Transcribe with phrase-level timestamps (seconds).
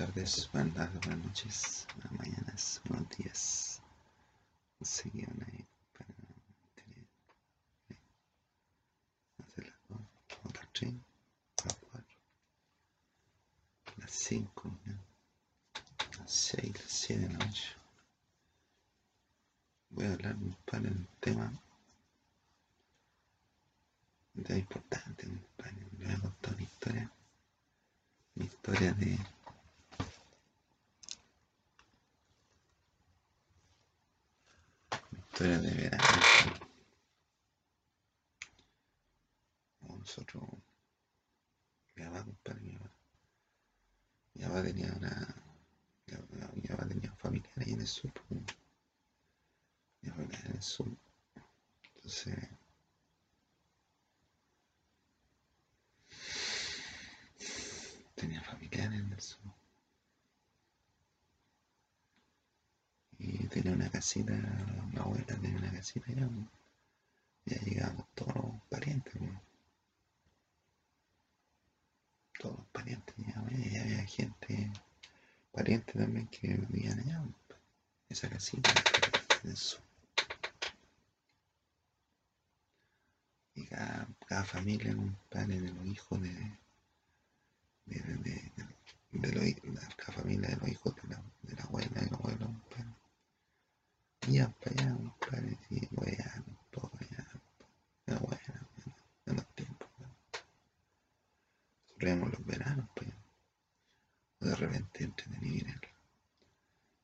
[0.00, 3.82] tardes, buenas tardes, buenas noches, buenas mañanas, buenos días.
[4.80, 6.08] Seguí una ahí para
[9.46, 10.00] hacer las dos,
[10.42, 10.94] otras tres,
[11.64, 12.16] las cuatro,
[13.98, 14.72] las cinco,
[16.18, 17.68] las seis, las siete de la noche.
[19.90, 21.52] Voy a hablar un par del tema
[24.32, 27.12] de importante, un par, le voy a contar una historia,
[28.36, 29.18] mi historia de
[35.30, 36.04] historia de verano.
[39.98, 40.42] Nosotros,
[41.94, 42.90] mi papá, compadre, mi papá,
[44.34, 45.34] mi papá tenía una,
[46.54, 48.12] mi papá tenía familia ahí en el sur,
[50.02, 50.88] mi familia en el sur,
[51.94, 52.36] entonces,
[58.14, 59.59] tenía familiares en el sur.
[63.22, 64.32] Y tenía una casita,
[64.92, 66.46] mi abuela tenía una casita allá, pues.
[67.44, 69.30] ya llegábamos todos los parientes, pues.
[72.40, 74.72] todos los parientes llegaban y había gente,
[75.52, 77.60] parientes también que vivían allá, pues.
[78.08, 78.72] esa casita
[79.44, 79.80] en el sur.
[83.54, 86.30] Y cada, cada familia, compadre, de los hijos de,
[87.86, 88.52] de, de,
[89.12, 92.12] de, los, la, cada familia de los hijos de la, de la abuela y los
[92.20, 92.60] abuelos, compadre.
[92.68, 94.54] Iban para allá, compadre, y weón, un poco allá,
[98.06, 98.94] era buena, weón,
[99.26, 100.14] en los tiempos, weón.
[101.92, 103.10] Corríamos los veranos, pues,
[104.40, 105.80] o de repente entretenido en,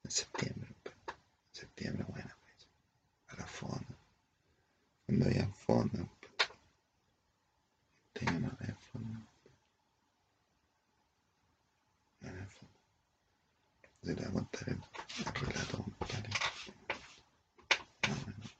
[0.05, 1.15] en septiembre, pues, en
[1.53, 2.69] septiembre, buena, pues,
[3.29, 3.97] a la fonda,
[5.07, 6.51] cuando había fonda, pues,
[8.15, 9.19] este año no había fonda,
[12.21, 12.75] no había fonda.
[14.03, 14.81] Se le voy a contar el,
[15.27, 16.31] el relato, compadre.
[18.09, 18.57] Más o menos.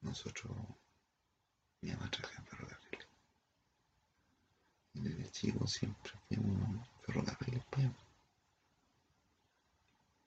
[0.00, 0.56] Nosotros,
[1.82, 3.06] mi mamá trabajaba en ferrocarril.
[4.94, 5.00] Y
[5.80, 7.94] desde chico siempre fuimos ferrocarriles para allá.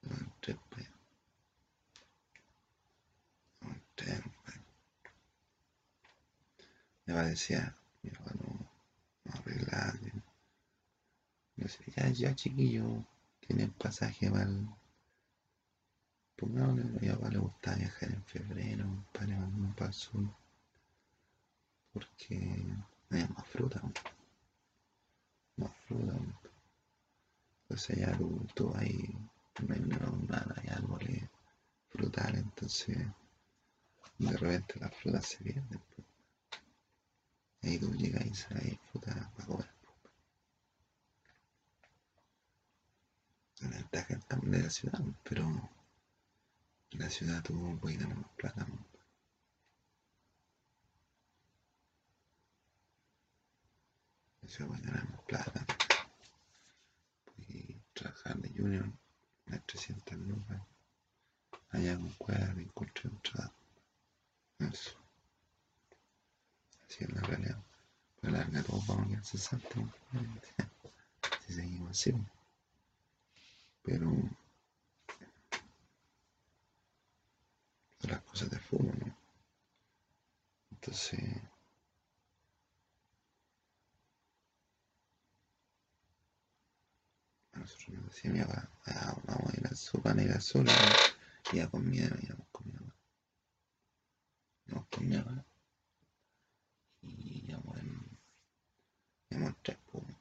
[0.02, 0.92] Yo entré para allá.
[3.62, 4.62] Yo entré, compadre.
[7.06, 8.70] Mi papá decía, mi papá no,
[9.26, 9.94] no arreglaba.
[10.00, 10.12] que-
[11.58, 13.04] Yo decía, ya, ya chiquillo,
[13.40, 14.68] tienen pasaje para el...
[16.38, 20.24] Pongámosle, a mi papá le gustaba viajar en febrero, cuando íbamos para el sur.
[21.94, 22.36] Porque
[23.10, 24.12] había más fruta, compadre.
[25.58, 26.14] más fruta.
[26.14, 26.50] compadre.
[27.78, 29.16] Entonces tú, tú ahí,
[29.68, 31.24] no hay no, nada, hay árboles
[31.90, 32.98] frutales, entonces
[34.18, 35.80] de repente las frutas se pierden.
[35.96, 36.08] pues.
[37.62, 39.70] Ahí tú llegas y sacas fruta para comer.
[43.60, 45.44] La ventaja también de la ciudad, pero
[46.92, 48.66] en la ciudad tú puedes ganar más plata.
[48.68, 48.76] ¿no?
[48.76, 48.86] En
[54.42, 55.66] la ciudad puedes ganar más plata.
[57.36, 58.86] Puedes trabajar de junior,
[59.48, 60.62] unas 300 lucas.
[61.72, 63.54] Allá con cuerda encontré un trabajo.
[64.60, 64.98] Eso.
[66.88, 67.62] Así es la realidad.
[68.22, 69.72] Pero la larga todos vamos a quedar cesantes.
[69.74, 70.42] compadre.
[71.48, 71.54] Si
[72.12, 72.26] pues.
[73.84, 74.12] Pero
[78.02, 79.16] las cosas de fútbol, ¿no?
[80.72, 81.20] Entonces,
[87.54, 90.42] nosotros nos decía mi papá, "Ah, vamos a ir al sur, van a ir al
[90.42, 90.66] sur,
[91.52, 92.96] y ya con miedo, íbamos con mi papá.
[94.68, 95.46] Íbamos con mi papá.
[97.02, 98.20] Y íbamos en,
[99.30, 100.17] íbamos en tres, pues.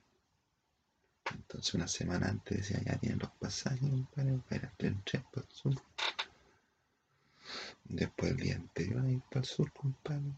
[1.57, 3.81] Entonces una semana antes decía, ya tienen los pasajes,
[4.15, 5.03] para ir al tren
[5.33, 5.75] para el sur.
[7.85, 10.35] Después el día anterior a ir para el sur, compadre,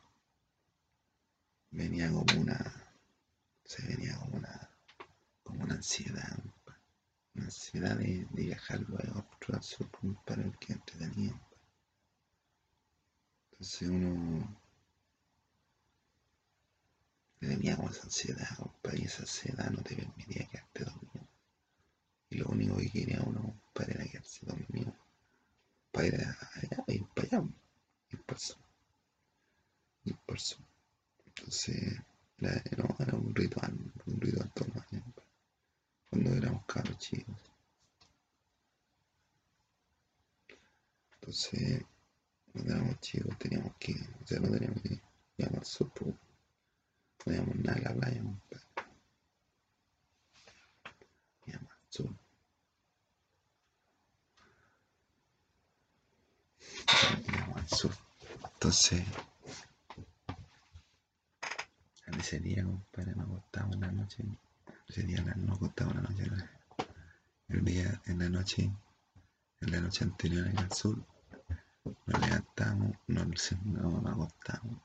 [1.73, 2.95] venía como una,
[3.65, 4.71] se venía como una,
[5.43, 6.39] como una ansiedad.
[7.35, 11.33] Una ansiedad de, de viajar luego al sur, compadre, porque entretenido.
[11.33, 11.59] compadre.
[13.51, 14.57] Entonces uno
[17.41, 21.29] le tenía como esa ansiedad, compadre, y esa ansiedad no te permitía quedarte dormido.
[22.31, 24.95] Y lo único que quería uno, compadre, era quedarse dormido.
[25.93, 27.49] Para ir allá, ir para allá,
[28.11, 28.57] ir para el.
[30.05, 30.65] Ir para el.
[31.27, 32.01] Entonces,
[32.41, 33.73] era, no, era un ritual,
[34.07, 35.29] un ritual todos los años, compadre,
[36.11, 37.37] cuando éramos cabros chicos.
[41.15, 41.85] Entonces,
[42.53, 45.03] cuando éramos chicos teníamos que, o sea, no teníamos que ir
[45.39, 45.91] al sur,
[47.25, 48.67] Poníamos nada en la playa, compadre.
[51.45, 51.73] Poníamos
[57.57, 57.95] al sur.
[58.55, 59.03] Entonces,
[62.07, 64.25] a ese día, compadre, me acostaba una noche.
[64.89, 66.25] Ese día no acostaba una noche.
[67.49, 68.71] El día, en la noche,
[69.61, 70.99] en la noche anterior en el sur,
[72.07, 74.79] nos levantamos, nos, no, nos acostamos,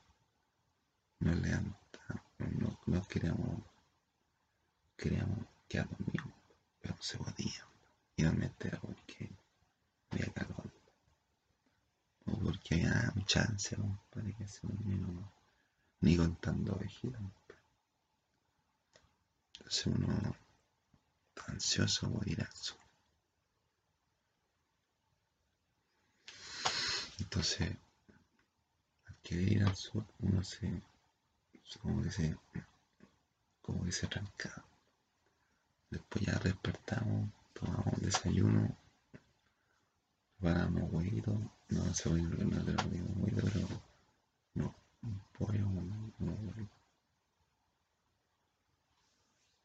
[1.20, 1.83] nos levantamos
[2.38, 3.62] no, no queríamos,
[4.96, 6.32] queríamos quedar dormidos,
[6.80, 7.66] pero no se podía.
[8.16, 9.30] Y nos metíamos porque
[10.10, 10.70] había calor.
[12.26, 13.76] O porque había un chance,
[14.10, 15.06] para que se durmiera
[16.00, 17.22] ni contando ovejitas.
[19.54, 20.36] Entonces uno
[21.28, 22.78] está ansioso por ir al sur.
[27.18, 27.76] Entonces,
[29.06, 30.82] al querer ir al sur, uno se,
[31.80, 32.36] como que se,
[33.62, 34.64] como que se arranca.
[35.90, 38.76] Después ya despertamos, tomamos desayuno,
[40.38, 41.38] preparamos huevitos,
[41.68, 43.68] no se no tenemos ningún huevito, pero
[44.54, 46.68] no, un pollo, un, un,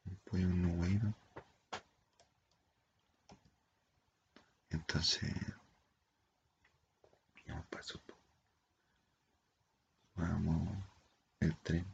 [0.04, 1.14] un pollo, un huevito.
[4.70, 5.32] Entonces,
[7.46, 7.84] íbamos para.
[10.16, 10.89] Vamos
[11.40, 11.86] el tren.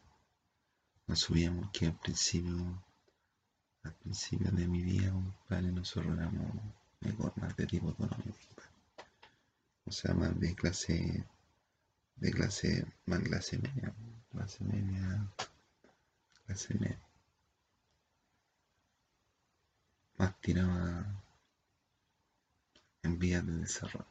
[1.06, 2.82] Nos subíamos que al principio,
[3.84, 8.38] al principio de mi vida, compadre, nosotros éramos más de tipo económico.
[9.84, 11.24] O sea, más de clase,
[12.16, 13.94] de clase, más clase media,
[14.32, 15.32] clase media,
[16.44, 17.00] clase media.
[20.18, 21.06] Más tiraba
[23.02, 24.06] en vías de desarrollo.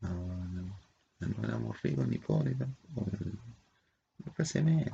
[0.00, 0.78] No,
[1.20, 3.10] no éramos ricos ni pobres tampoco.
[4.24, 4.92] No clase media.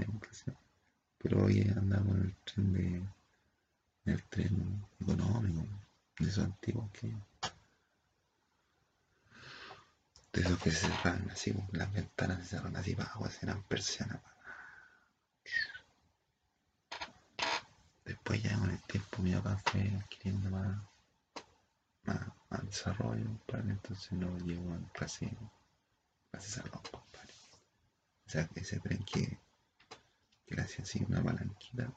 [1.19, 5.67] Pero hoy andamos en el tren de, en el tren económico,
[6.19, 7.15] de esos antiguos que
[10.35, 14.21] de esos que se cerran así, las ventanas se cerran así para abajo, eran persianas.
[18.05, 20.77] Después ya con el tiempo mi papá fue adquiriendo más,
[22.05, 25.31] más, desarrollo, compadre, entonces no llegó a clase,
[26.41, 27.33] salón, compadre.
[28.27, 29.39] O sea, ese tren que,
[30.47, 31.93] que le hacía así una palanquita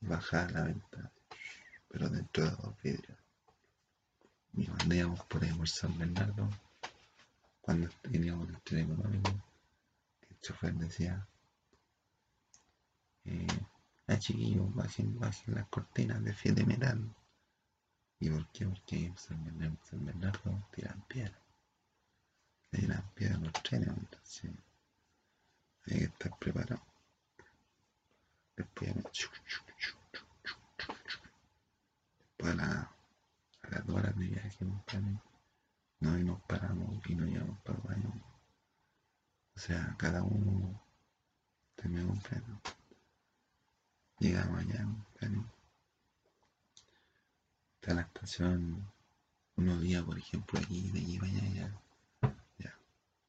[0.00, 1.10] y bajaba la ventana,
[1.88, 3.18] pero dentro de dos vidrios.
[4.54, 6.48] Y cuando por ahí por San Bernardo,
[7.60, 9.30] cuando teníamos el tren económico,
[10.28, 11.26] el chofer decía,
[13.24, 13.46] eh,
[14.08, 17.14] ah, chiquillos, bajen, bajen las cortinas de fiel de metal.
[18.20, 18.66] ¿Y por qué?
[18.66, 21.41] Porque en San Bernardo, San Bernardo tiran piedra.
[22.72, 24.50] Le tiran piedra a los trenes, entonces
[25.86, 26.82] hay que estar preparado.
[28.56, 29.02] Después ya me...
[32.18, 32.90] Después a, la,
[33.62, 34.64] a las dos horas de viaje,
[36.00, 38.12] no, y nos paramos y nos llevamos para el baño.
[39.54, 40.82] O sea, cada uno
[41.84, 42.60] un pleno.
[44.18, 45.44] Llegamos allá, compadre.
[47.80, 48.88] Está la estación,
[49.56, 51.80] unos días, por ejemplo, aquí, de allí para allá, ya.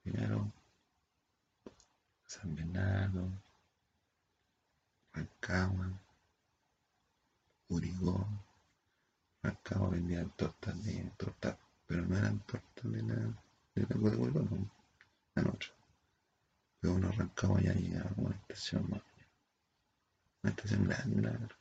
[0.03, 0.51] Primero,
[2.27, 3.29] San Bernardo,
[5.13, 5.87] Rancagua,
[7.69, 8.27] Urigó.
[9.41, 11.55] Rancagua vendía tortas de tortas,
[11.87, 14.69] pero no eran tortas de la de la de Urigó, no,
[15.35, 15.71] eran otras.
[16.81, 19.01] Pero uno Rancagua ya llegaba a una estación más.
[20.41, 21.55] Una estación grande, la verdad.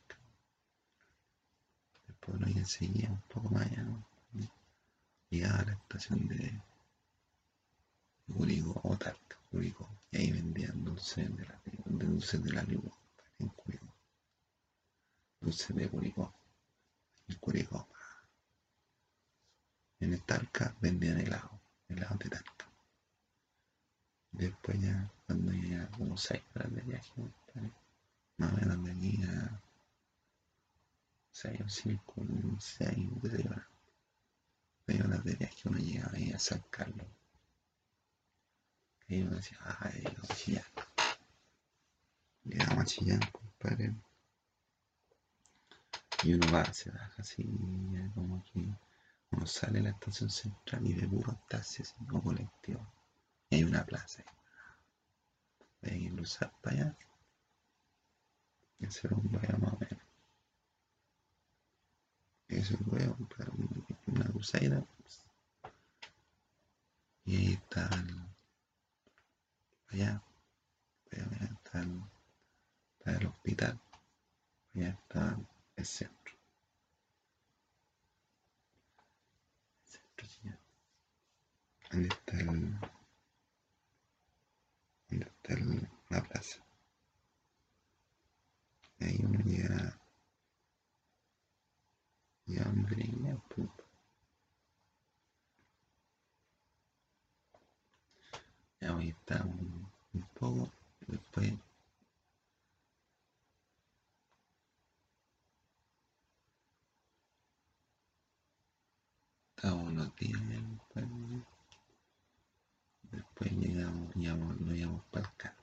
[2.07, 4.03] Después uno ya seguía un poco más allá, ¿no?
[5.29, 6.61] Llegaba a la estación de
[8.35, 9.89] Urigó o Talca, Urigó.
[10.11, 12.91] Y ahí vendían dulces de la, dulces de la Lima,
[13.39, 13.93] en Curicó.
[15.41, 16.33] Dulces de Curicó,
[17.27, 17.87] en Curicó.
[19.99, 22.67] En Talca vendían helado, helado de Talca.
[24.31, 27.11] Después ya, cuando ya como seis horas de viaje,
[28.37, 29.61] más o menos de aquí a
[31.31, 32.15] seis o cinco,
[32.59, 33.67] seis, seis horas.
[34.85, 37.07] Seis horas de viaje uno llegaba ahí a San Carlos.
[39.07, 40.63] Y uno decía, ay, a Chillán.
[42.43, 43.93] Llegamos a Chillán, compadre.
[46.23, 47.43] Y uno va, se baja así,
[48.15, 48.65] como que
[49.31, 52.87] uno sale de la estación central y ve puros taxis así, como colectivos.
[53.49, 54.23] Y hay una plaza
[55.81, 55.91] ahí.
[55.91, 56.97] Hay que cruzar para allá.
[58.79, 60.03] Y hacer un vaya más o menos.
[62.47, 63.51] Eso luego, para
[64.07, 64.85] una cruzada.
[67.25, 68.32] Y ahí está el,
[69.93, 70.23] allá,
[71.11, 72.03] allá está el,
[72.97, 73.79] está el hospital,
[74.73, 75.39] allá está
[75.75, 76.33] el centro.
[79.85, 80.59] El centro Chillán.
[81.91, 82.79] ¿Dónde está el.
[85.09, 86.63] ¿Dónde está el, la plaza?
[88.97, 89.99] Y ahí uno llega.
[92.45, 93.83] Ya, hombre, ya, puta.
[98.81, 99.82] Ya hoy estamos un
[100.21, 100.71] poco.
[101.07, 101.53] Después.
[109.55, 111.05] Estamos unos días ya, después.
[113.11, 115.55] Después llegamos, íbamos, nos íbamos para el can.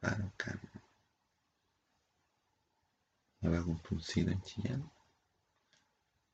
[0.00, 0.60] Para el can.
[3.42, 4.90] Ahora compré un sitio en Chillán.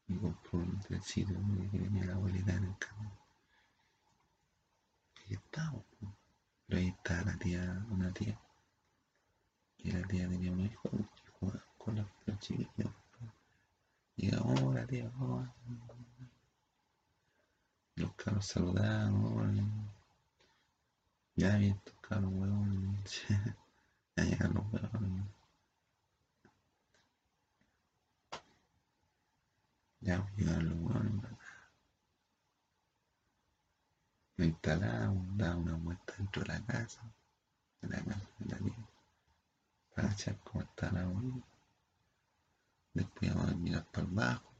[0.08, 3.21] Y compré un sitio donde venía la abuelita en el camino.
[5.28, 5.36] Y.
[6.66, 8.38] Pero ahí estaba la tía, una tía.
[9.78, 12.92] Y la tía tenía un hijo que jugaba con los, los chiquillos.
[14.16, 15.10] Llegamos, hola tía.
[17.96, 19.90] Los cabros saludaban.
[21.36, 23.22] Ya vi estos cabros huevones.
[24.16, 24.64] ya llegan los.
[30.00, 31.31] Ya llegaron los huevones.
[34.42, 37.00] Nos instalamos, daba una vuelta dentro de la casa,
[37.80, 38.76] de la casa de la
[39.94, 41.46] para echar cómo está la abuela.
[42.92, 44.52] Después íbamos a mirar para el bajo.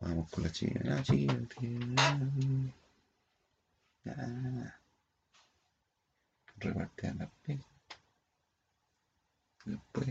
[0.00, 1.78] Vamos con la chica, ya chica, tía,
[4.04, 4.80] ya.
[6.58, 7.66] Repartían las pegas.
[9.64, 10.08] Después,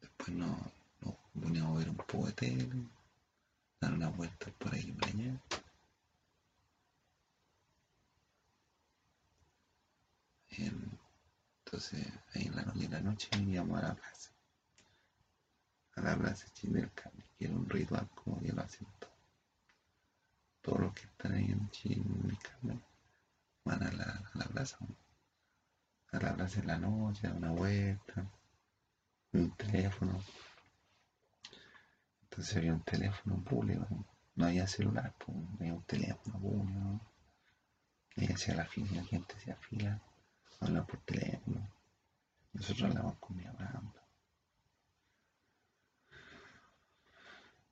[0.00, 0.58] después nos,
[1.02, 2.88] nos poníamos a ver un poco de tele,
[3.82, 5.34] dar una vuelta por ahí por allá.
[10.50, 10.98] En-
[11.64, 14.30] Entonces, ahí en la noche, en la noche íbamos a la plaza.
[15.96, 19.14] A la plaza Chinelca, que era un ritual como que lo hacen todos.
[20.62, 22.58] Todos los que están ahí en Chinelca
[23.64, 24.78] van a la, a la plaza.
[26.12, 28.24] A la plaza en la noche, a una vuelta,
[29.32, 30.20] un teléfono.
[32.32, 33.86] Entonces había un teléfono público,
[34.36, 34.46] ¿no?
[34.46, 37.00] había celular, pues, había un teléfono público.
[38.16, 40.00] Y hacía la fila, la gente hacía fila,
[40.60, 41.68] hablaba por teléfono.
[42.54, 43.82] Nosotros hablamos con mi mamá.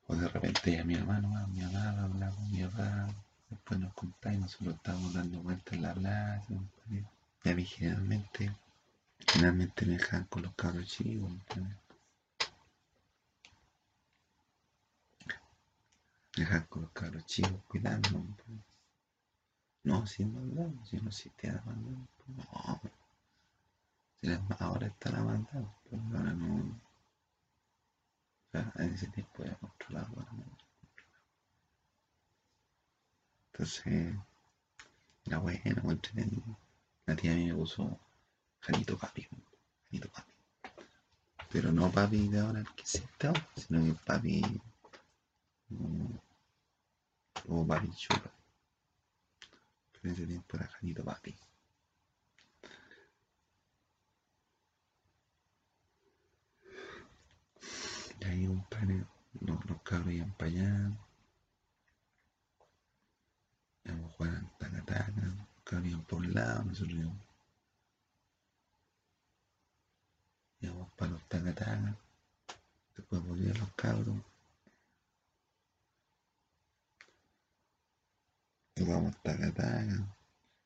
[0.08, 3.08] O de repente ya mi mamá, no, mi mamá hablaba con mi papá,
[3.48, 6.52] después nos contaba y nosotros estábamos dando vueltas en la plaza.
[7.44, 8.54] Y a mí generalmente,
[9.40, 11.32] me dejaban con los cabros chicos.
[16.40, 18.08] Dejaban con los chicos cuidando.
[18.08, 18.64] ¿entiendes?
[19.84, 21.98] No, si maldad, si no existía la maldad.
[22.16, 22.80] pues, No,
[24.18, 26.80] si la- ahora está la maldad, pero ahora no.
[28.46, 30.44] O sea, en ese tiempo era controlado, ahora no.
[33.52, 34.14] Entonces,
[35.26, 36.58] era bueno, muy entretenido.
[37.04, 38.00] La tía a mí me puso
[38.60, 39.28] Janito Papi,
[39.90, 40.32] Janito Papi.
[41.52, 44.42] Pero no papi de ahora el que existe ahora, sino que papi
[45.70, 46.14] mm,
[47.46, 47.90] como papi.
[49.92, 51.36] Pero en ese tiempo era Janito Papi.
[58.20, 59.06] Y ahí panel,
[59.40, 60.90] los, los cabros iban para allá.
[63.84, 67.22] Íbamos a jugar al taca-taca, los cabros iban por un lado, nosotros íbamos,
[70.60, 71.96] íbamos para los taca-taca.
[72.96, 74.29] Después volvían los cabros.
[78.80, 80.08] Jugamos taca-taca.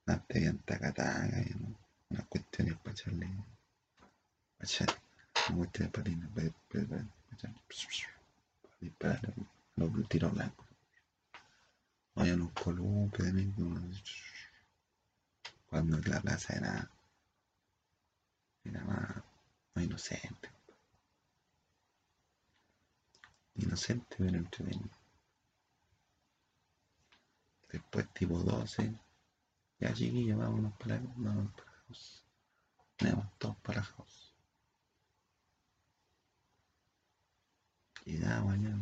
[0.06, 1.74] Antes habían taca-taca, y ¿no?
[2.10, 3.26] unas cuestiones para echarle.
[4.56, 4.88] Para echar.
[5.48, 7.04] Unas cuestiones para tirar, para, para, para,
[7.38, 7.54] para
[8.80, 9.34] disparar
[9.74, 10.66] los tiros blancos.
[12.14, 13.52] Había unos columpios también,
[15.66, 16.88] cuando la plaza era,
[18.62, 19.08] era más,
[19.74, 20.50] más inocente.
[23.56, 25.03] Inocente, pero entretenido.
[27.74, 28.94] Después, tipo 12,
[29.80, 32.24] ya chiquillos, vámonos para vámonos para house.
[33.00, 34.32] Vamos todos para house.
[38.04, 38.76] Llegamos allá.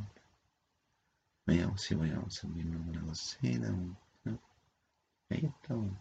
[1.46, 3.70] Veíamos si podíamos servirnos una cocina.
[4.24, 4.38] ¿no?
[5.30, 5.96] Ahí estamos.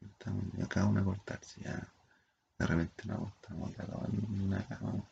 [0.00, 1.60] Estamos ya cada uno a cortarse.
[1.60, 1.86] Ya
[2.58, 5.04] de repente nos acostamos acá en una cama.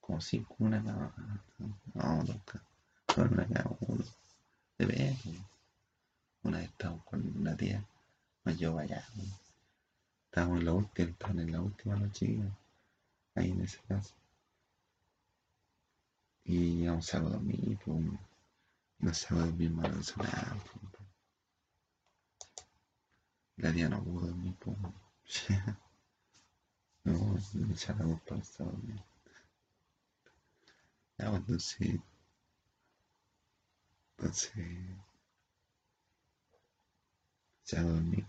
[0.00, 1.12] Como cinco una cama.
[1.92, 2.62] Vamos a tocar.
[3.04, 3.76] Con una cama.
[4.80, 5.14] De vez.
[6.42, 7.84] Una vez estábamos con una tía.
[8.44, 9.04] Nos llevó allá.
[9.14, 9.24] ¿no?
[10.24, 12.46] Estábamos en la última, estaban en la última los chicos.
[13.34, 14.14] Ahí en esa casa.
[16.44, 17.98] Y salgo a dormir, pues,
[19.00, 20.56] no salgo a dormir mal nada.
[20.64, 21.02] Pues.
[23.58, 24.78] La tía no pudo dormir, pues.
[27.04, 29.02] no, me echa la culpa al estado dormir.
[31.18, 31.76] Ya, pues,
[34.20, 34.96] entonces, entonces,
[37.64, 38.24] ya a dormir.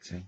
[0.00, 0.26] ¿Sí?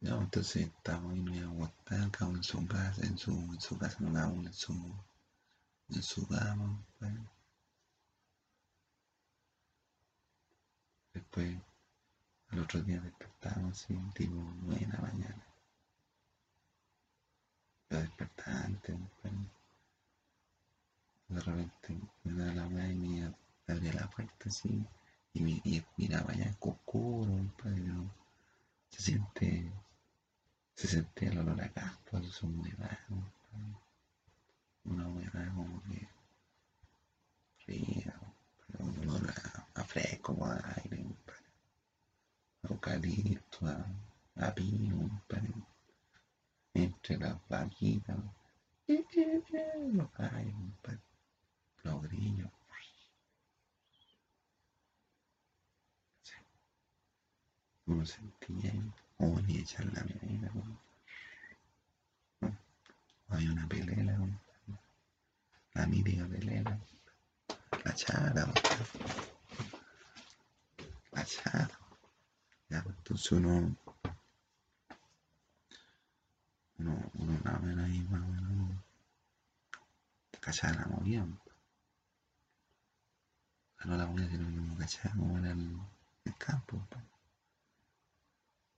[0.00, 3.60] No, entonces estamos ahí, nos íbamos a acostar, cada en su casa, en su, en
[3.60, 4.72] su casa, no cada uno en su,
[5.88, 7.12] en su cama, pues.
[11.14, 11.56] Después,
[12.50, 15.46] al otro día despertamos así, tipo nueve de la mañana.
[17.88, 19.32] Yo despertaba antes, pues.
[21.30, 23.34] De repente da la mañana y me
[23.68, 24.84] abría la puerta así,
[25.32, 27.32] y, miraba allá oscuro,
[28.90, 29.72] se siente
[30.74, 32.98] se sentía el olor a campo, su humedad,
[34.84, 36.08] una humedad como que
[37.58, 38.14] fría,
[38.78, 41.04] un olor a, a fresco, a aire,
[42.64, 45.22] a, a pino,
[46.72, 48.16] entre las vaquitas,
[48.88, 50.54] los gallos,
[51.82, 52.50] los grillos.
[57.86, 60.50] Uno sentía ahí o ni echar la medida,
[63.28, 64.18] Había una pelela,
[65.74, 66.78] la mítica pelela,
[67.84, 68.52] la chara,
[71.12, 71.78] la chara.
[72.68, 73.76] Ya, entonces uno,
[76.78, 78.76] uno, uno o menos ahí, más o menos,
[80.32, 81.49] la
[83.84, 85.78] No la sino que uno cachaba como era el,
[86.38, 86.86] campo.
[86.90, 87.04] Pues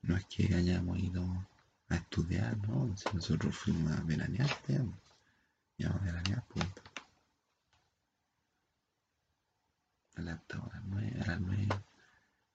[0.03, 1.25] no es que hayamos ido
[1.89, 2.97] a estudiar, ¿no?
[2.97, 4.97] Si nosotros fuimos a veranear, digamos.
[5.79, 6.83] vamos a veranear, punto.
[10.17, 11.69] A las, a las nueve, a las nueve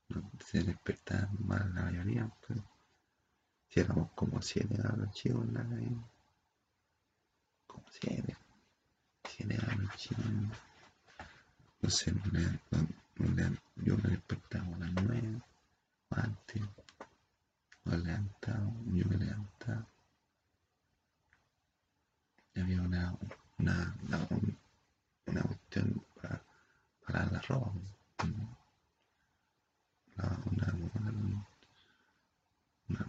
[0.09, 2.59] no, se despertaban más la mayoría, pues.
[3.69, 5.97] Si éramos como siete los chicos en la calle.
[7.67, 8.37] Como siete.
[9.27, 10.25] Siete los chicos.
[11.81, 12.87] No sé, no le, no,
[13.17, 15.41] no le, yo me despertaba a las nueve,
[16.09, 16.61] antes
[17.83, 19.87] me levantado, yo me levantaba.
[22.53, 23.17] Y había una,
[23.59, 24.27] una, una,
[25.27, 26.41] una cuestión para,
[27.05, 27.71] para la ropa.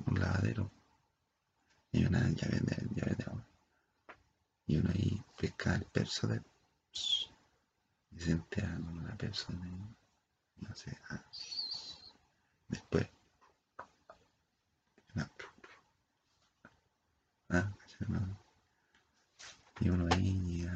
[0.06, 0.70] Un lavadero.
[1.92, 3.44] Y una llave de, llave de agua.
[4.66, 6.42] Y uno ahí pescaba el perso de.
[8.18, 9.70] Y sentía con la perso de.
[10.66, 10.96] No sé.
[11.08, 11.22] Ah,
[12.68, 13.08] después
[17.50, 17.70] Ah,
[19.80, 20.66] y uno ahí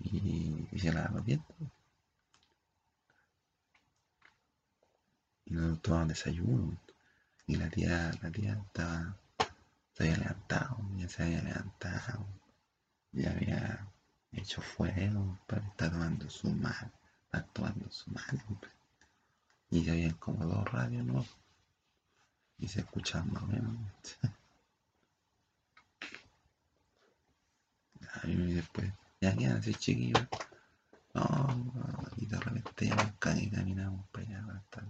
[0.00, 1.40] y, y, y se lava los.
[5.46, 6.76] Y nos tomaban desayuno.
[7.46, 9.16] Y la tía, la tía estaba,
[9.94, 12.26] se había levantado, ya se había levantado,
[13.12, 13.89] ya había
[14.32, 16.90] hecho fuego, para estar tomando su mal,
[17.24, 18.42] estar tomando su mal.
[19.70, 21.24] Y se habían como dos radios, ¿no?
[22.60, 23.46] y se escucha más o
[28.24, 30.26] y después, ya quedan así chiquillos.
[32.16, 34.84] Y de repente ya y caminamos para allá hasta,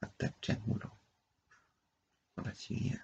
[0.00, 0.96] hasta el triángulo
[2.34, 3.02] con la chiquilla.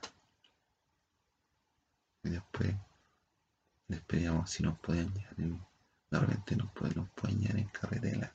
[2.23, 2.75] Y después,
[3.88, 5.66] después digamos si nos pueden llevar
[6.11, 7.09] de repente nos pueden, nos
[7.40, 8.33] llevar en carretera.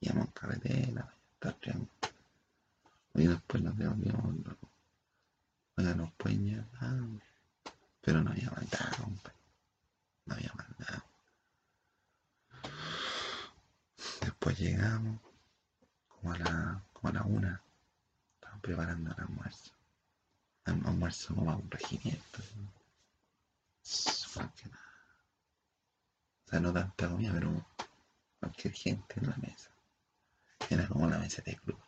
[0.00, 1.14] Íbamos en carretera,
[1.58, 1.90] triángulo.
[3.14, 4.56] Y después nos devolvimos
[5.76, 7.22] Oiga, nos pueden llevar,
[8.02, 9.10] pero no había mandado,
[10.26, 11.04] no había mandado.
[14.20, 15.20] Después llegamos,
[16.08, 17.62] como a la, como a la una,
[18.34, 19.72] estaban preparando el almuerzo.
[20.66, 22.42] El almuerzo como a un regimiento.
[23.82, 23.86] O
[26.50, 27.66] sea, no tanta comida, pero
[28.40, 29.70] cualquier gente en la mesa.
[30.70, 31.78] Era como la mesa de club.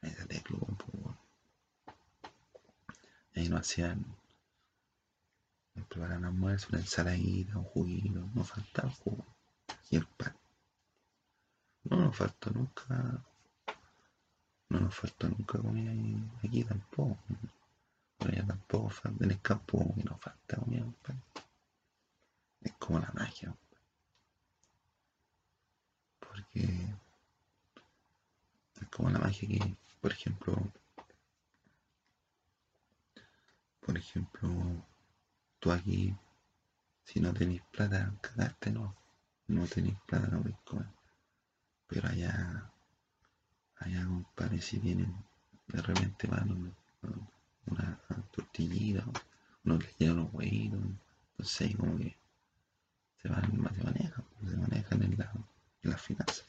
[0.00, 1.16] La mesa de club, un poco
[3.34, 4.04] ahí nos hacían,
[5.74, 9.24] nos preparaban almuerzo, una ensaladita, un juguito, no faltaba el jugo
[9.90, 10.36] y el pan.
[11.84, 13.24] No nos faltó nunca,
[14.68, 15.92] no nos faltó nunca comida
[16.42, 17.18] aquí tampoco.
[18.30, 21.20] Ya tampoco en el campo que nos falta comida, pan.
[22.60, 23.54] Es como la magia.
[26.20, 26.94] Porque
[28.80, 30.56] es como la magia que, por ejemplo,
[33.80, 34.48] por ejemplo,
[35.58, 36.14] tú aquí,
[37.04, 38.94] si no tenéis plata, cagaste, no.
[39.48, 40.86] No tenéis plata, no podéis comer.
[41.88, 42.70] Pero allá,
[43.76, 45.12] allá, compadre, si vienen,
[45.66, 46.72] de repente van una,
[47.66, 47.98] una
[48.32, 49.04] tortillita,
[49.64, 50.80] unos le llevan unos huevitos,
[51.42, 52.16] sé, como que
[53.20, 55.32] se, van, se manejan, se manejan en, la,
[55.82, 56.46] en las finanzas,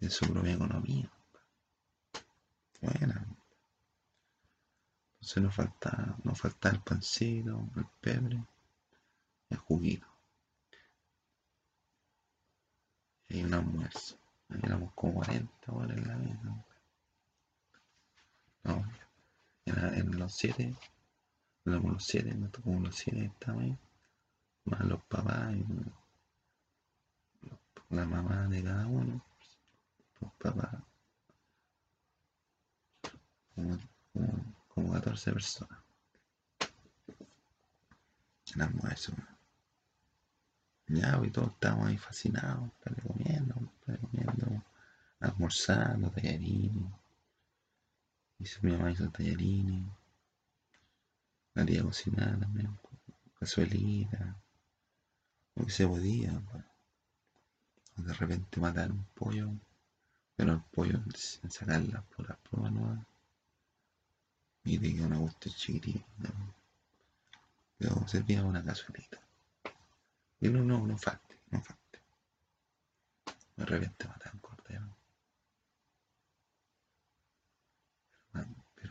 [0.00, 1.10] en su propia economía.
[2.80, 3.26] Buena.
[5.14, 8.42] Entonces nos falta, nos falta el pancito, el pebre,
[9.50, 10.06] el juguito.
[13.28, 14.16] Y un almuerzo.
[14.62, 16.64] Éramos como 40 horas en la mesa.
[18.62, 18.84] No,
[19.66, 20.74] en, en los 7,
[21.64, 23.78] éramos los 7, me tocó los 7 estaban ahí.
[24.64, 25.64] Más los papás y
[27.90, 29.24] la mamá de cada uno.
[30.20, 30.82] Los papás.
[33.54, 33.78] Como,
[34.12, 35.78] como, como 14 personas.
[38.54, 39.12] El almuerzo.
[40.88, 42.70] Ya, y todos estábamos ahí fascinados,
[43.06, 43.54] comiendo,
[43.86, 44.64] comiendo,
[45.20, 46.99] almorzando, tallarines.
[48.40, 49.84] Hizo mi mamá hizo tallarines.
[51.54, 52.78] La tía cocinar también,
[53.38, 54.40] cazuelita,
[55.56, 56.40] lo que se podía.
[56.50, 56.64] Pues.
[57.96, 59.50] De repente matar un pollo,
[60.36, 63.06] pero el pollo sin sacar las puras pruebas nuevas.
[64.64, 66.32] Y que una gusta chiquitita.
[67.78, 69.20] Luego servía una cazuelita.
[70.40, 72.00] Y no, no, no falte, no falte.
[73.56, 75.00] De repente matan cordero.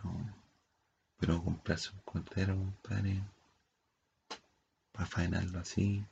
[0.01, 0.15] Pero,
[1.19, 3.21] pero comprarse un cordero, compadre,
[4.93, 6.05] para faenarlo así.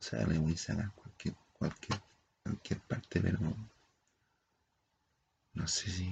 [0.00, 2.00] O sea, le voy a sacar cualquier, cualquier,
[2.42, 3.38] cualquier parte, pero
[5.54, 6.08] no sé si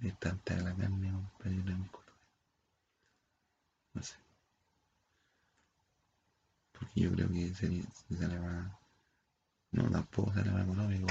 [0.00, 2.16] es tanta la carne, compadre, de mi cordero.
[3.94, 4.16] No sé.
[6.72, 7.84] Porque yo creo que sería,
[8.40, 8.72] más.
[9.72, 11.06] No, tampoco sale más económico.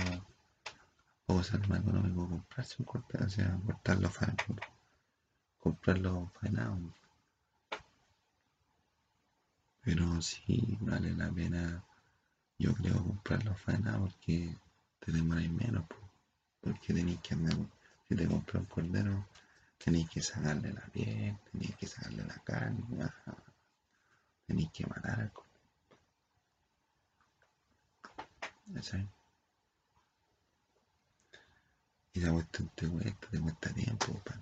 [1.28, 4.12] Tampoco sale más económico comprarse un corte, o sea, cortarlo.
[5.60, 6.78] Comprarlo faenado.
[9.82, 11.84] Pero sí vale la pena,
[12.60, 14.56] yo creo, comprarlo faenado porque
[15.00, 15.86] te demoráis menos.
[16.62, 17.58] Porque tenéis que andar,
[18.08, 19.26] si te compras un cordero,
[19.84, 22.84] tenéis que sacarle la piel, tenéis que sacarle la carne,
[24.46, 25.56] tenéis que matar al cordero.
[32.16, 34.40] Y la cuestión te cuesta, te cuesta tiempo, para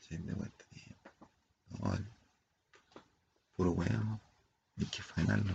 [0.00, 1.30] Sí, te cuesta tiempo.
[1.70, 1.98] No,
[3.54, 4.20] puro huevo,
[4.76, 5.54] hay que faenarlo.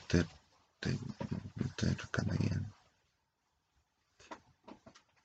[0.00, 0.26] Usted,
[0.74, 0.98] usted,
[1.64, 2.50] usted rascando aquí.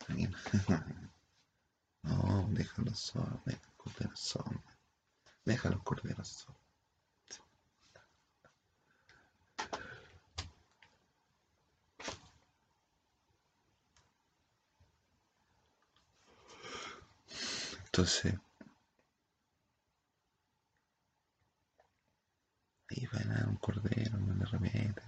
[0.07, 0.29] Aquí.
[2.03, 4.63] No, déjalo solo, deja el cordero solo.
[5.43, 6.68] Deja los corderos solos.
[17.99, 18.33] Entonces,
[22.89, 25.03] ahí van a un cordero, le repete.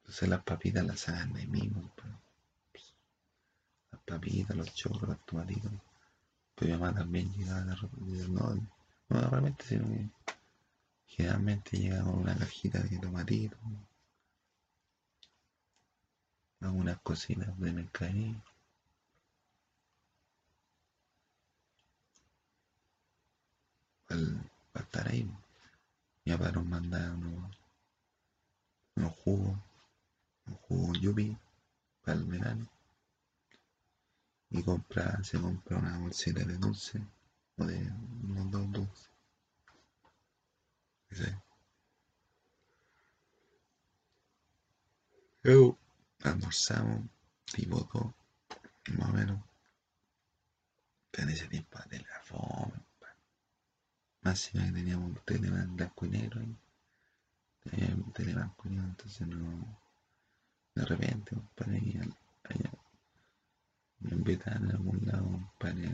[0.00, 1.88] Entonces las papitas las de ahí mismo.
[1.94, 2.92] Pues.
[3.92, 5.70] Las papitas, los chorros, los tomatitos.
[6.56, 8.68] Pues mi mamá también llegaba de repente, no,
[9.10, 10.10] no de
[11.06, 13.60] generalmente una cajita de tomatitos.
[16.58, 18.49] Algunas cocinas de mercadillo.
[24.10, 25.30] Para estar ahí.
[26.24, 27.56] Mi papá nos manda unos,
[28.96, 29.58] unos jugos,
[30.46, 31.36] un jugo yupi
[32.02, 32.68] para el verano.
[34.50, 37.00] Y compra, se compra una bolsita de dulce
[37.56, 37.78] o de
[38.24, 39.10] unos dos dulces.
[41.12, 41.24] ¿Sí?
[45.42, 45.78] Luego
[46.22, 47.08] almorzamos
[47.44, 48.12] tipo dos,
[48.98, 49.40] más o menos.
[51.12, 52.89] Pero en ese tiempo de la fome.
[54.22, 56.56] Máxima que teníamos tele blanco y negro ahí.
[57.64, 59.78] Teníamos tele blanco y negro, entonces no.
[60.74, 61.78] De repente, compadre,
[62.44, 62.70] allá,
[64.00, 65.88] me invitan a algún lado, compadre,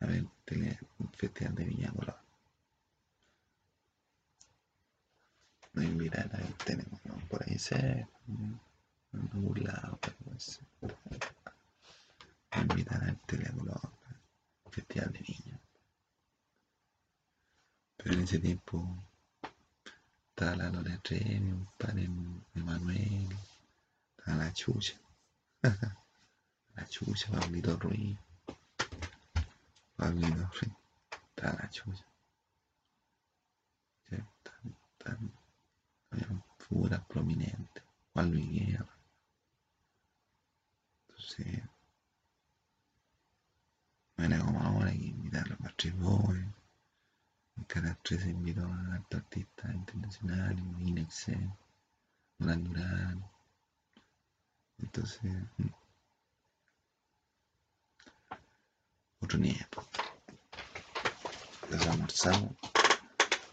[0.00, 2.16] a, ver tele, un festival de Viña Colón.
[5.72, 6.84] Me invitan a ver tele
[7.28, 8.60] por ahí cerca, en
[9.34, 9.98] algún lado.
[12.56, 13.80] Me invitan a ver tele Colón,
[14.70, 15.60] festival de Viña.
[18.02, 18.96] Pero en ese tiempo
[20.30, 22.08] estaba la Lola Trevi, un padre
[22.54, 23.28] Emanuel,
[24.16, 24.94] estaba la Chucha,
[25.62, 28.16] la Chucha, Pablito Ruiz,
[29.96, 30.72] Pablito Free.
[31.36, 32.04] Está la chucha.
[34.08, 35.32] Sí, Tan, tan,
[36.10, 37.82] habían figuras prominentes.
[38.12, 38.96] Juan Luis Guerra.
[41.08, 41.62] Entonces,
[44.16, 46.46] no era como ahora hay que invitarlo a Patrick Boy.
[47.66, 51.50] Tres se invitó a altos artistas internacionales, Inexcel,
[52.38, 53.30] Duran Duran.
[54.78, 55.68] Entonces, mm,
[59.20, 59.66] otro nivel.
[61.62, 62.56] Entonces almorzamos,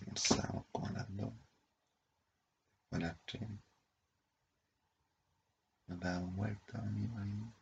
[0.01, 1.33] almorzamos como a las dos,
[2.91, 3.49] a las tres.
[5.87, 7.53] Nos dábamos vueltas, amigos, ahí.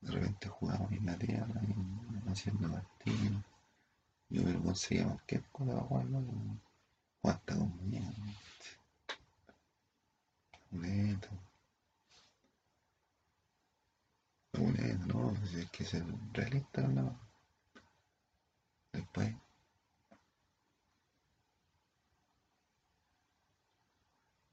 [0.00, 1.60] De repente jugábamos en la tierra,
[2.28, 3.49] haciendo partidos.
[4.30, 6.60] Yo me lo conseguía cualquier cosa para jugar, ¿no?
[7.22, 8.14] O hasta con muñecos.
[10.70, 11.28] Amuleto.
[14.52, 17.18] Amuleto, no, pues hay que ser realista, ¿no?
[18.92, 19.34] Después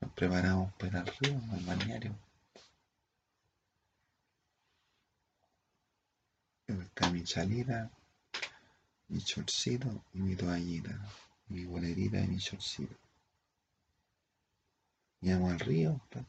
[0.02, 2.16] nos preparamos para al río, al balneario.
[6.68, 7.92] Está mi chalita,
[9.10, 11.00] mi chorcito y mi toallita,
[11.50, 12.96] mi bolerita y mi chorcito.
[15.22, 16.26] Llegamos al río, pues.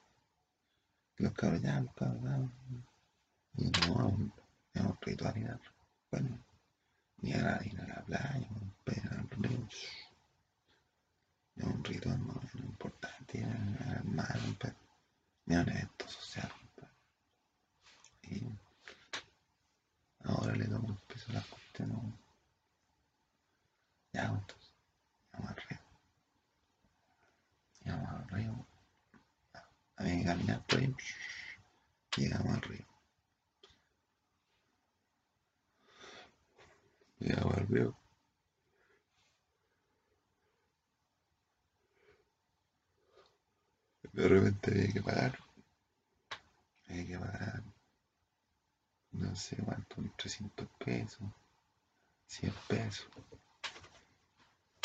[1.18, 2.38] los cabros ya, los cabros ya.
[3.56, 4.32] Y no,
[4.72, 5.60] es un ritual.
[6.10, 6.38] Bueno,
[7.20, 8.48] y ahora ir a la playa,
[8.84, 9.68] pues, al río.
[11.56, 14.72] Es un ritual más o menos importante, al mar, pues.
[15.46, 16.52] Es un evento social.
[16.76, 16.90] pues.
[18.30, 18.46] Y
[20.24, 22.27] ahora le damos el peso a la cuestión.
[24.18, 24.72] Ya, entonces,
[25.32, 25.78] vamos al río.
[27.84, 28.66] Llegamos al río.
[29.94, 30.96] Había que caminar por ahí.
[32.16, 32.86] Llegamos al río.
[37.20, 37.96] Llegamos al río.
[44.12, 45.38] De repente había que pagar.
[46.88, 47.62] Había que pagar.
[49.12, 51.22] No sé cuánto, 300 pesos.
[52.26, 53.08] 100 pesos.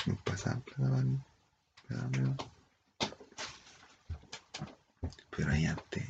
[0.05, 1.23] Me pasaban plata
[2.11, 2.35] para.
[5.29, 6.03] Pero ahí antes,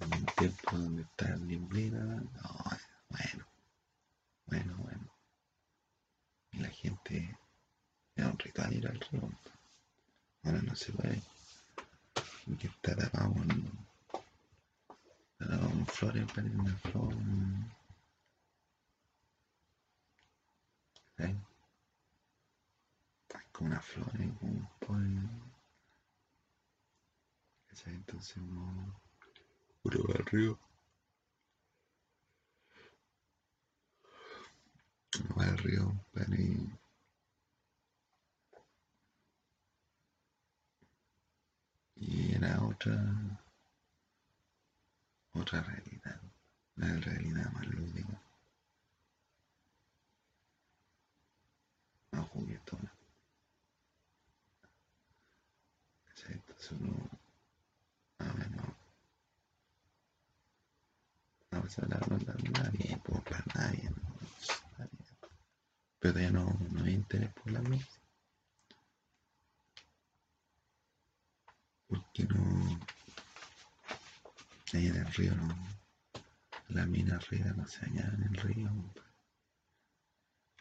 [0.00, 2.64] en un tiempo donde estaba en Limblina, no,
[3.08, 3.46] bueno,
[4.46, 5.10] bueno, bueno.
[6.52, 7.38] Y la gente,
[8.16, 9.30] era un ritual ir al río.
[10.42, 11.22] Ahora no se puede.
[12.46, 13.48] Y que está tapado con,
[15.32, 17.14] está tapado con flores, parece una flor.
[21.16, 21.36] ¿sabes?
[23.60, 25.52] Una flor, y como un.
[27.68, 27.94] ¿cachai?
[27.94, 29.00] Entonces no.
[29.84, 30.58] Uno va río.
[35.20, 36.78] Uno va río para ir.
[41.96, 42.94] Y era otra.
[45.34, 46.20] Otra realidad.
[46.76, 48.20] Una realidad más lúdica.
[52.12, 52.89] Más juguetona.
[58.18, 58.76] A ver, no.
[61.50, 64.10] No, pues nada bien, pues para nadie, no.
[65.98, 68.00] Pero ya no, no hay interés por la misa.
[71.88, 72.80] Porque no.
[74.72, 75.54] Ahí en el río no.
[76.68, 78.70] Las minas arriba no se bañaban en el río.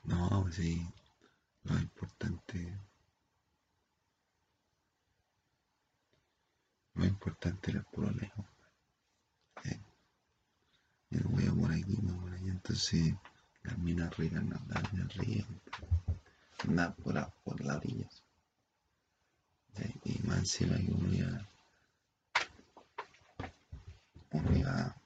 [0.03, 0.87] No, pues sí.
[1.63, 2.88] Lo importante.
[6.99, 8.45] Lo importante era el puro lejos.
[9.63, 9.79] Eh,
[11.11, 12.51] no voy a por aquí, por allá.
[12.51, 13.13] Entonces,
[13.63, 14.57] las minas ricas no
[14.91, 15.45] en el río.
[16.67, 18.21] Andaban por, por las orillas.
[20.03, 21.47] Y más encima que uno iba.
[24.31, 25.01] Uno iba.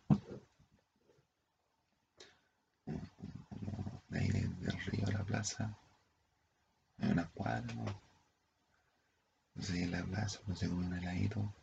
[3.49, 5.77] Como de ahí del, del río a la plaza.
[6.97, 7.85] Hay una cuadra, ¿no?
[9.49, 11.53] Entonces, ahí en la plaza uno se come un heladito.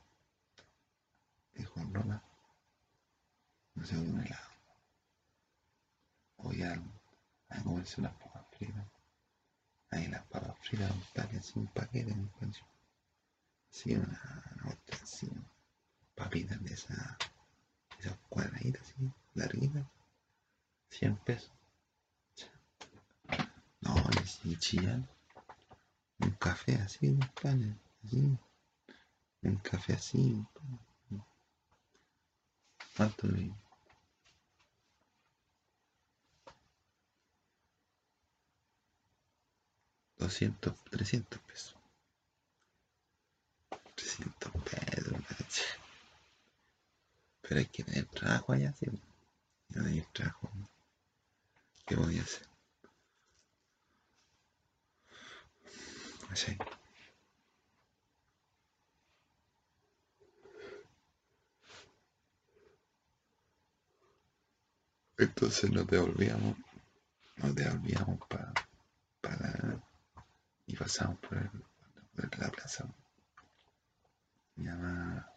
[1.54, 2.22] Y con Roma.
[3.74, 4.50] No se come un helado.
[6.36, 6.80] O ya
[7.48, 8.86] a comerse unas papas fritas.
[9.90, 12.64] Ahí las papas fritas, un paquete, un paquete, un paquete.
[13.70, 15.30] Sí, una, una así.
[16.14, 17.16] Papitas de esas,
[17.98, 19.86] esas cuadraditas así, larguitas.
[20.90, 21.52] 100 pesos.
[23.80, 25.08] No, así chillan.
[26.18, 28.38] Un café así, un pan, así.
[29.42, 30.44] Un café así.
[30.52, 30.89] ¿Cuánto
[33.28, 33.50] le
[40.18, 41.76] 200, 300 pesos.
[43.96, 45.66] 300 pesos,
[47.40, 48.86] Pero hay que tener trabajo allá, sí.
[49.70, 50.50] No tener trabajo.
[51.86, 52.46] ¿Qué podía hacer?
[56.30, 56.56] Así.
[65.20, 66.56] Entonces nos devolvíamos,
[67.36, 68.54] nos devolvíamos para
[69.20, 69.78] para
[70.66, 72.86] y pasamos por, el, por la plaza.
[74.56, 75.30] Mi mamá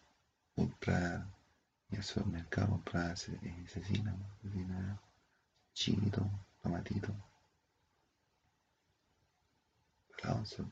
[0.54, 1.26] compra
[1.90, 4.98] y al supermercado compra cecina, cecina,
[5.74, 6.30] chito,
[6.62, 7.14] tomatito,
[10.16, 10.64] la.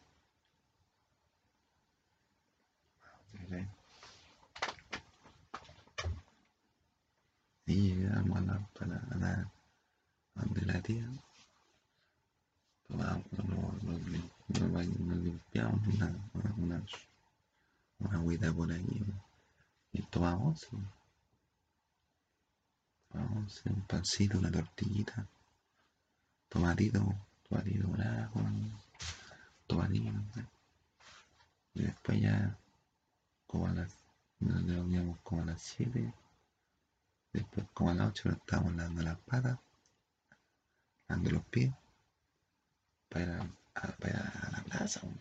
[7.72, 9.50] Y llegamos a la, para la,
[10.34, 11.08] donde la tía,
[12.86, 13.24] tomamos,
[13.88, 14.86] nos,
[15.24, 16.82] limpiamos una, una, una,
[18.00, 19.02] una agüita por ahí
[19.94, 20.68] y tomamos
[23.08, 25.26] tomamos un pancito, una tortillita,
[26.50, 27.00] tomatito,
[27.48, 28.40] tomatito con ajo,
[29.66, 30.12] tomatito,
[31.72, 32.54] y después ya
[33.46, 33.96] como a las
[34.40, 36.12] nos dormíamos como a las 7
[37.32, 39.58] después como a las 8 nos estábamos lavando las patas
[41.08, 41.72] lavando los pies
[43.08, 45.20] para ir a, para ir a la plaza un,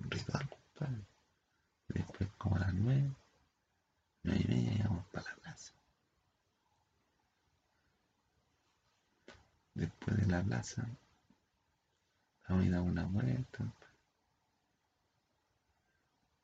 [0.00, 0.48] un ritual
[1.88, 3.10] después como a las 9
[4.26, 5.72] 9 y media íbamos para la plaza.
[9.74, 10.84] Después de la plaza
[12.48, 13.64] vamos a ir a una vuelta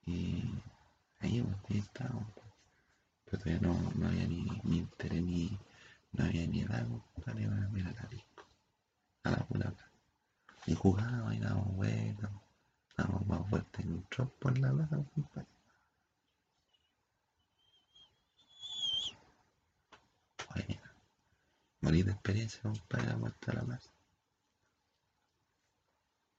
[0.07, 0.45] y
[1.21, 2.42] ahí, pues, ahí estábamos.
[3.33, 5.59] Pero todavía no, no había ni, ni interés ni
[6.13, 6.87] no había ni edad
[7.25, 8.45] para ir a la disco.
[9.25, 9.73] A la pura
[10.67, 12.31] y jugaba y dábamos vueltas
[12.95, 15.47] dábamos más vueltas en un trompo en la plaza compadre.
[20.55, 20.83] bueno
[21.81, 23.91] morir de experiencia compadre la vuelta a la plaza.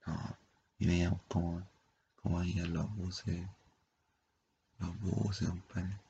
[0.06, 0.38] No
[0.78, 1.68] y veíamos cómo
[2.22, 3.48] cómo iban los buses
[4.78, 6.04] los buses compadre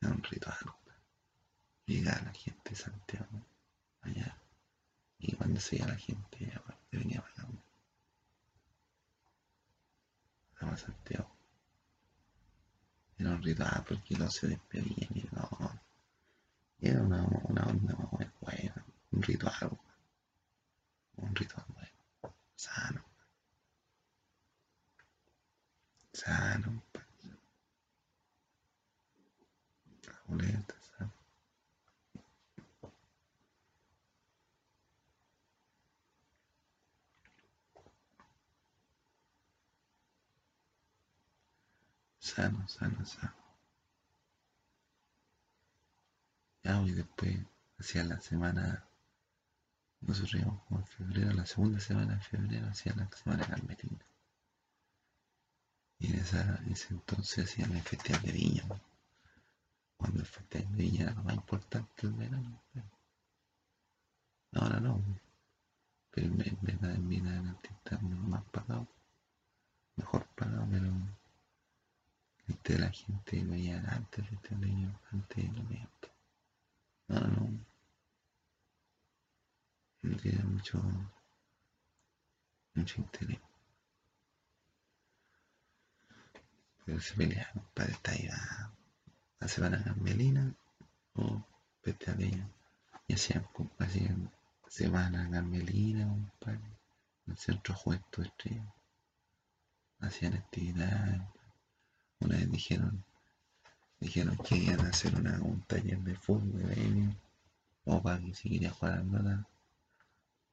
[0.00, 1.00] era un ritual compadre.
[1.86, 3.46] llegaba la gente de Santiago
[4.02, 4.36] allá
[5.18, 6.52] y cuando se la gente
[6.90, 7.48] venía para
[10.56, 11.30] acá a Santiago.
[13.18, 15.80] Era un ritual porque no se despedían y no
[16.80, 19.78] era una, una onda muy buena un ritual
[21.16, 22.00] un ritual bueno
[22.56, 23.04] sano.
[26.12, 26.82] Sano
[30.30, 31.12] boleta, sano
[42.30, 43.34] sano, sano, sano.
[46.62, 47.36] Ya, y después,
[47.78, 48.84] hacia la semana,
[50.00, 54.04] nosotros íbamos como en febrero, la segunda semana de febrero, hacia la semana carmelina.
[55.98, 58.64] Y en, esa, ese entonces hacían el festival de viña.
[58.68, 58.89] ¿no?
[60.00, 62.62] Cuando el festival de viña era lo más importante del verano.
[62.72, 64.60] ¿no?
[64.62, 64.98] Ahora no.
[66.10, 68.88] Pero en, verdad, en vida el artista más pagado.
[69.96, 70.90] Mejor pagado, pero
[72.48, 75.88] este, la gente veía antes del festival de viña, antes lo veía.
[77.08, 77.50] No, no.
[80.00, 80.82] No tiene mucho,
[82.72, 83.38] mucho interés.
[86.86, 88.79] Pero se peleaba, compadre, está ahí a
[89.40, 90.54] la semana carmelina
[91.14, 91.42] o
[91.84, 92.48] de viña.
[93.08, 93.46] Y hacían,
[93.78, 94.30] hacían
[94.68, 96.60] semana carmelina, compadre,
[97.26, 98.64] en el centro juventud estrella.
[100.00, 101.22] Hacían actividades.
[102.20, 103.04] Una vez dijeron,
[103.98, 107.16] dijeron que iban a hacer una, un taller de fútbol de
[107.84, 109.46] o para que la pelota.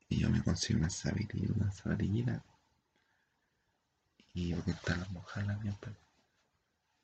[0.10, 1.72] Y yo me conseguí una zapatilla, una
[4.34, 5.96] y porque estaba mojada mía, pues.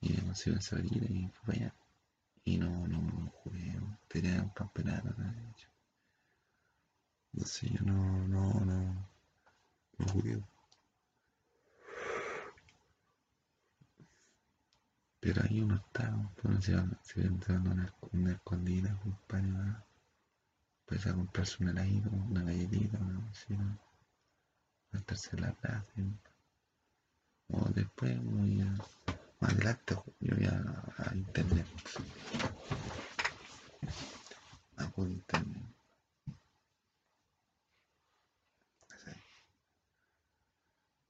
[0.03, 1.75] Y una zapatillita y para allá.
[2.43, 3.79] Y no, no, no jugué,
[4.09, 5.69] tenía un campeonato, de hecho.
[7.31, 9.07] Entonces yo no, no, no,
[9.97, 10.43] no jugué.
[15.21, 16.09] Pero ahí uno pues
[16.43, 17.73] uno se iba, se iba entrando a
[18.11, 19.83] una, escondida, compadre, ¿no?
[20.85, 23.77] pues a comprarse un heladito, una galletita, una cosita,
[24.91, 25.91] saltarse en la plaza.
[25.95, 26.19] ¿no?
[27.47, 28.75] O después uno ya,
[29.43, 30.55] más adelante yo ya
[30.97, 31.67] a internet,
[34.77, 35.63] a por internet.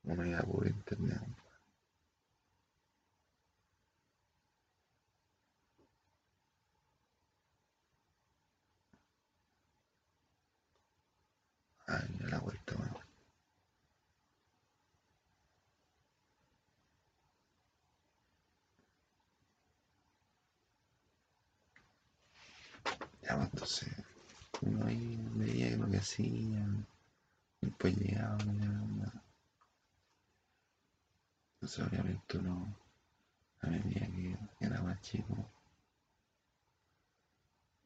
[0.03, 1.21] era por internet.
[11.87, 12.99] Ay, la vuelta, bueno.
[23.21, 23.93] Ya, pues, entonces,
[24.59, 26.67] uno ahí veía lo que hacía,
[27.61, 29.13] después llegaba, ya,
[31.55, 32.75] entonces obviamente uno,
[33.61, 35.49] a medida que era más chico,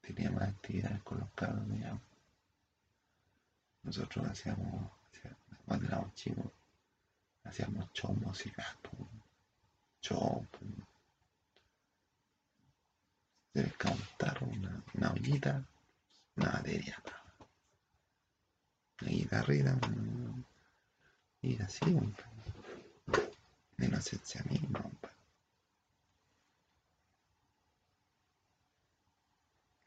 [0.01, 1.29] tenía más actividades con los.
[3.83, 4.89] Nosotros hacíamos,
[5.67, 6.51] cuando éramos chicos,
[7.43, 8.77] hacíamos shows musicales,
[10.01, 10.43] show,
[13.57, 15.65] se les una, una ollita,
[16.35, 16.95] una batería,
[19.01, 19.79] una guitarrita,
[21.41, 21.85] y así,
[23.77, 24.85] de inocencia misma,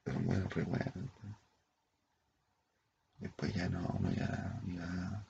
[0.03, 1.09] pero bueno, recuerdo.
[3.19, 5.25] Después ya no, no ya iba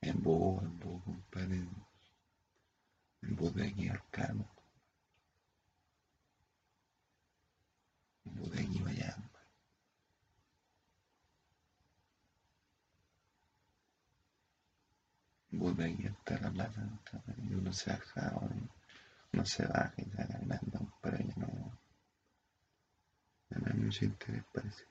[0.00, 1.68] en bus, en bus, compadre,
[3.22, 4.59] en bus de aquí al carro.
[8.48, 9.16] Para allá.
[15.80, 16.82] Aquí hasta la plaza,
[17.48, 18.32] y uno se baja,
[19.32, 21.46] uno se baja y está caminando, pero ya no,
[23.50, 24.84] no hay interés parece.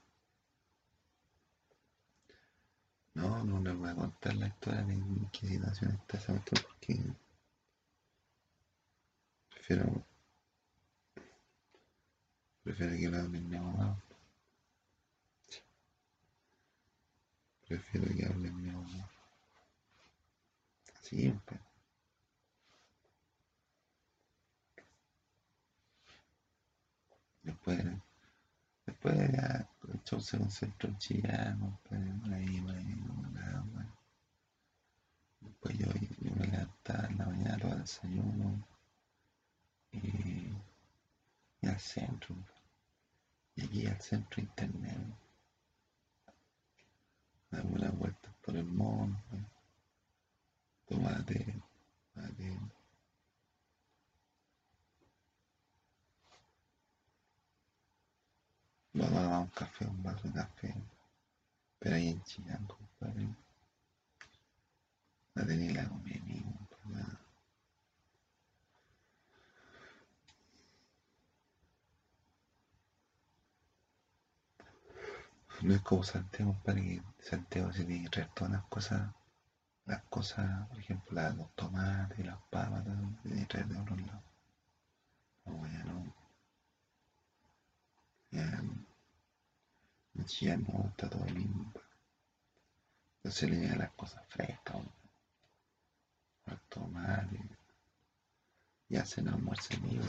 [3.13, 4.97] No, no le voy a contar la historia de
[5.31, 7.13] qué situación está esa porque
[9.49, 10.05] prefiero
[12.69, 13.97] prefiero que lo hable mi abogado.
[17.67, 18.69] Prefiero que hable mi.
[20.99, 21.59] Así, pues.
[27.41, 27.83] Después
[28.85, 32.01] Después el show se concentró en Chillán, pues,
[32.31, 33.03] ahí, ahí,
[35.41, 35.87] Después yo,
[36.21, 38.67] yo me levantaba en la mañana, lo desayuno
[39.91, 40.53] y,
[41.61, 42.35] y al centro.
[42.35, 42.58] Y
[43.61, 44.97] aquí al centro internet.
[47.51, 49.19] Dame una vuelta por el mono,
[50.87, 51.55] tomate,
[52.13, 52.59] tomate.
[58.93, 60.73] Vamos a tomar un café, un vaso de café.
[61.79, 63.27] Pero ahí en Chillán, compadre.
[65.35, 67.28] No tenía la comida ni compadre.
[75.61, 76.81] No es como Santiago, compadre,
[77.17, 79.13] que Santiago se tiene que traer todas las cosas,
[79.85, 84.23] las cosas, por ejemplo, los tomates, las papas, todo, tiene que traer de otros lados.
[85.45, 86.15] No, ya no.
[88.31, 88.63] Ya,
[90.13, 91.81] ya no, está todo lindo.
[93.17, 94.77] Entonces le llegan las cosas frescas,
[96.45, 97.41] los tomates.
[98.87, 100.01] Y hacen almuerzo mío.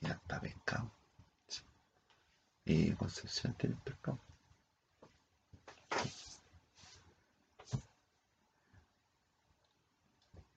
[0.00, 0.99] Ya está pescado.
[2.72, 4.20] Y Concepción tiene pescado.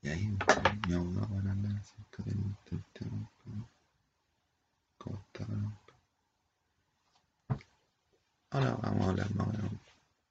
[0.04, 0.38] Y ahí
[0.88, 3.32] mi abogado van a hablar acerca del tema.
[5.00, 5.48] ¿Cómo está?
[8.52, 9.48] Ahora vamos a hablar más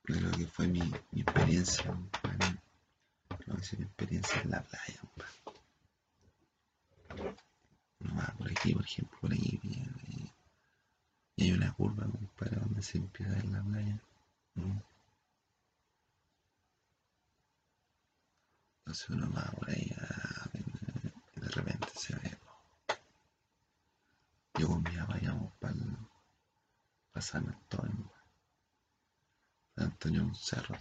[0.05, 1.87] de lo que fue mi, mi experiencia,
[3.47, 5.01] lo que fue mi experiencia en la playa.
[7.99, 10.02] Uno va por aquí, por ejemplo, por aquí, una
[11.83, 12.07] curva,
[12.39, 13.99] para donde se empieza en la playa.
[18.81, 19.91] Entonces uno va por ahí
[21.37, 22.39] y de repente se ve.
[24.59, 25.75] Yo con mi vayamos para
[27.23, 28.11] San Antonio.
[29.75, 30.77] San Antonio un cerro.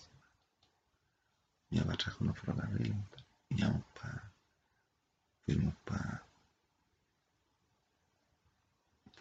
[1.70, 2.98] Mi papá trajo unos ferrocarriles.
[3.50, 4.32] Y vamos para.
[5.46, 6.24] Fuimos para.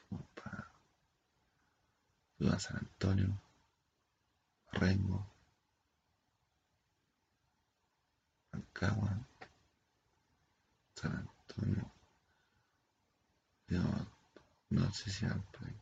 [0.09, 0.72] Fuimos para.
[2.39, 3.41] Fuimos a San Antonio.
[4.72, 5.26] Rengo.
[8.53, 9.26] Rancagua.
[10.95, 11.93] San Antonio.
[13.68, 13.81] Yo,
[14.70, 15.81] no sé si al por ahí.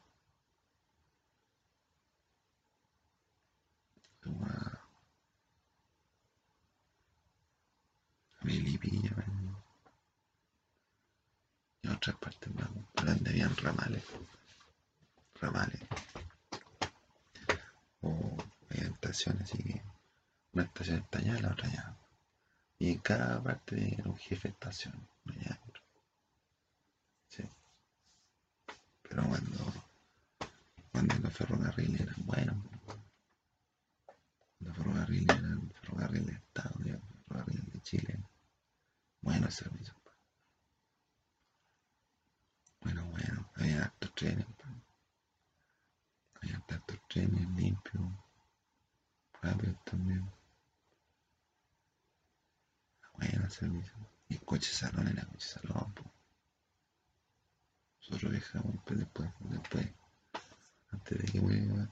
[4.26, 4.84] a
[8.42, 9.14] Melipilla
[11.82, 14.02] y otras partes más, donde habían ramales,
[15.40, 15.80] ramales
[18.02, 18.36] o
[18.70, 19.82] había estaciones así que
[20.52, 21.96] una estación está allá, la otra allá.
[22.78, 24.16] Y en cada parte era un
[24.68, 25.08] estación.
[27.28, 27.42] Sí.
[29.02, 29.72] Pero cuando,
[30.92, 32.56] cuando los ferrocarriles eran buenos,
[34.60, 36.74] los ferrocarriles eran ferrocarriles de Estado,
[37.26, 38.18] ferrocarriles de Chile,
[39.22, 39.96] buenos servicios.
[42.80, 44.46] Bueno, bueno, había hartos trenes,
[46.34, 48.04] había hartos trenes limpios,
[49.42, 50.30] rápidos también.
[53.18, 53.97] Bueno, servicio.
[54.48, 56.08] Coche salón era coche salón, pues.
[58.00, 59.86] Nosotros viajamos después, después,
[60.90, 61.90] antes de que muera,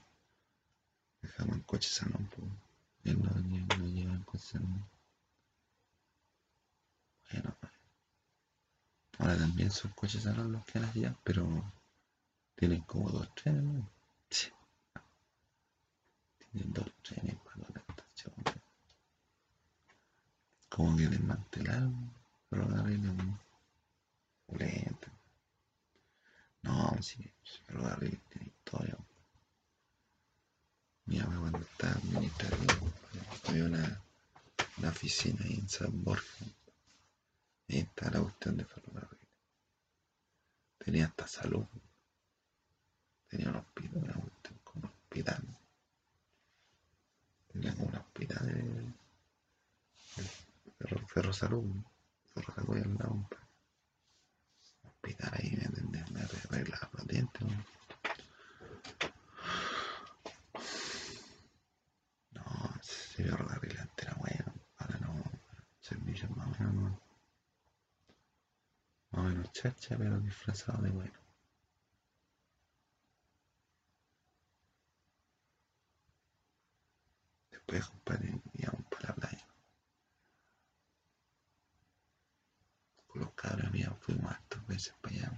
[1.21, 2.47] dejamos el coche salón, pues.
[3.03, 3.29] Él no,
[3.77, 4.89] no lleva el coche salón.
[7.29, 7.55] Bueno,
[9.19, 11.43] ahora también son coches salón los que han allá, pero
[12.55, 13.85] tienen como dos trenes.
[16.39, 18.33] Tienen dos trenes para la estación.
[20.69, 22.16] Como que desmantelaron
[22.49, 25.07] ferrocarriles muy lento.
[26.63, 27.31] No, sí,
[27.65, 28.97] ferrocarriles tiene historia.
[31.05, 32.91] Mi mamá cuando estaba administrativo,
[33.47, 34.01] había una,
[34.77, 36.45] una oficina ahí en San Borja.
[37.69, 39.27] Ahí está la cuestión de ferrocarriles.
[40.77, 41.65] Tenía hasta salud.
[43.29, 45.43] Tenía un hospital, una cuestión como un hospital.
[47.51, 48.53] Tenía como un hospital de,
[50.79, 51.33] de ferro,
[52.39, 53.27] y al lado un
[54.83, 56.11] hospital ahí, ¿me entendés?
[56.11, 57.41] Me arreglaba los dientes.
[57.41, 57.65] ¿no?
[62.31, 64.53] No, ese ferrocarril antes era bueno.
[64.77, 65.23] Ahora no.
[65.79, 67.01] Servicios más o menos no.
[69.11, 71.19] Más o menos chacha, pero disfrazado de bueno.
[77.51, 79.46] Después, compadre, íbamos para la playa.
[83.17, 85.31] Los cabros míos fuimos hartas veces para allá,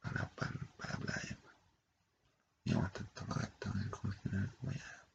[0.00, 1.38] para, la- para, para la playa.
[2.64, 5.06] Íbamos hasta Antofagasta en el como allá.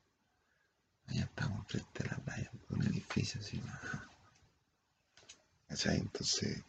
[1.08, 3.58] Allá estamos frente a la playa, un edificio así.
[3.58, 3.74] ¿no?
[5.68, 5.98] ¿Cachai?
[6.00, 6.64] Entonces,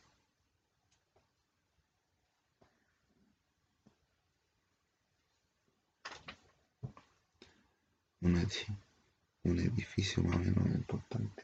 [8.20, 11.43] un edificio más o menos importante.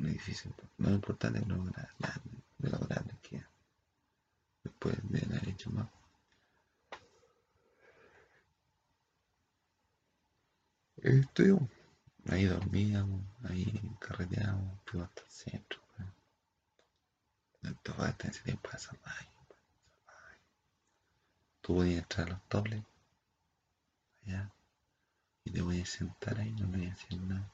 [0.00, 3.44] Un edificio no importante, pero gra- grande, de lo grande que es.
[4.64, 5.88] después de haber hecho más.
[10.96, 11.68] Estuvimos,
[12.30, 13.66] ahí dormíamos, ahí
[14.00, 15.80] carreteábamos, fuimos hasta el centro.
[15.98, 16.12] weón.
[17.62, 19.28] Antofagasta en ese tiempo era salvaje.
[20.06, 20.38] salvaje.
[21.60, 22.82] Tú podías entrar a los dobles
[24.26, 24.50] allá
[25.44, 27.50] y te podías sentar ahí, no podías hacer nada.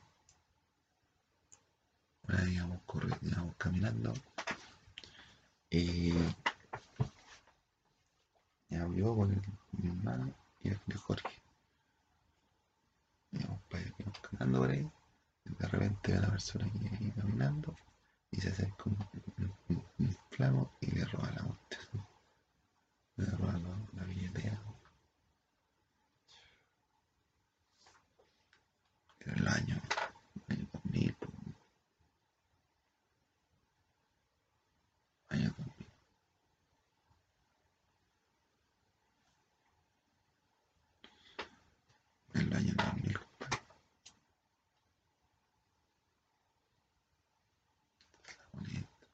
[2.29, 2.81] Ahora íbamos
[3.23, 4.13] íbamos caminando
[5.71, 6.13] y
[8.69, 11.43] ya yo con el- mi hermano y el de Jorge.
[13.31, 14.91] Íbamos para allá, caminando por ahí
[15.47, 17.77] y de repente ve a la persona que iba caminando
[18.33, 18.99] y se acerca un,
[19.39, 20.17] un, un- un
[20.81, 21.79] y le roba la moto.
[23.19, 24.59] Le roba la, la billetera.
[29.21, 29.83] Era el año
[30.73, 31.33] 2000, pues,
[35.29, 35.87] año 2000.
[42.35, 43.63] En el año 2000, compadre.
[48.53, 49.07] Bonito.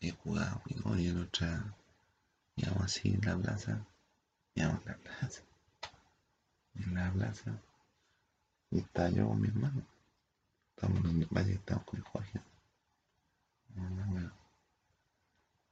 [0.00, 1.76] Y jugábamos y como y en otra,
[2.56, 3.86] íbamos así en la plaza,
[4.56, 5.42] en la plaza,
[6.74, 7.62] en la plaza,
[8.70, 9.86] y estaba yo con mi hermano.
[10.70, 12.40] Estábamos donde parece que estábamos con Jorge.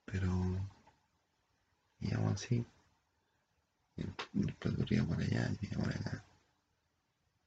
[0.05, 0.31] Pero
[2.01, 2.65] íbamos así,
[4.33, 6.25] después corríamos por allá, y por acá.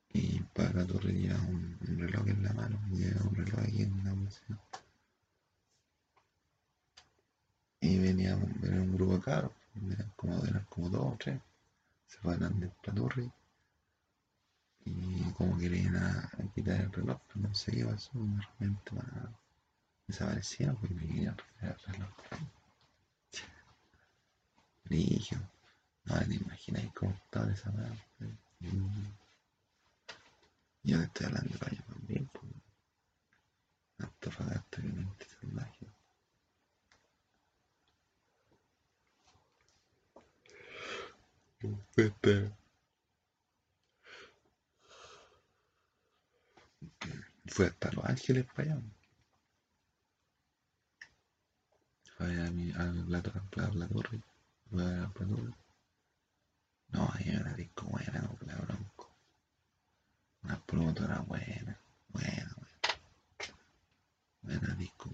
[0.10, 3.84] Y para la torre llevaba un, un reloj en la mano, llevaba un reloj aquí
[3.84, 4.44] en la bolsa.
[7.82, 9.52] Y veníamos, era un grupo de cabros,
[9.92, 11.42] eran como, eran como dos o tres.
[12.08, 13.30] Se fueron de Platurri
[14.86, 19.38] y como querían a, a quitar el reloj, no sé qué pasó, de repente bueno,
[20.08, 22.10] desaparecieron porque me querían retirar el reloj.
[24.86, 25.38] Brillo.
[26.06, 27.96] No te imagináis cómo estaba esa mano.
[30.84, 32.52] Yo te estoy hablando de años también, pues.
[34.00, 35.86] Antofagasta, violento salvaje.
[47.48, 48.82] Fue hasta Los Ángeles para allá.
[52.18, 53.22] Fue a, mi, a la,
[53.56, 54.22] la, la torre.
[54.70, 55.54] Fue a la torre.
[56.90, 59.10] No, ahí era una disco buena, no, la bronco.
[60.44, 61.78] Una promotora buena,
[62.10, 63.00] buena, buena.
[64.42, 65.10] Buena disco.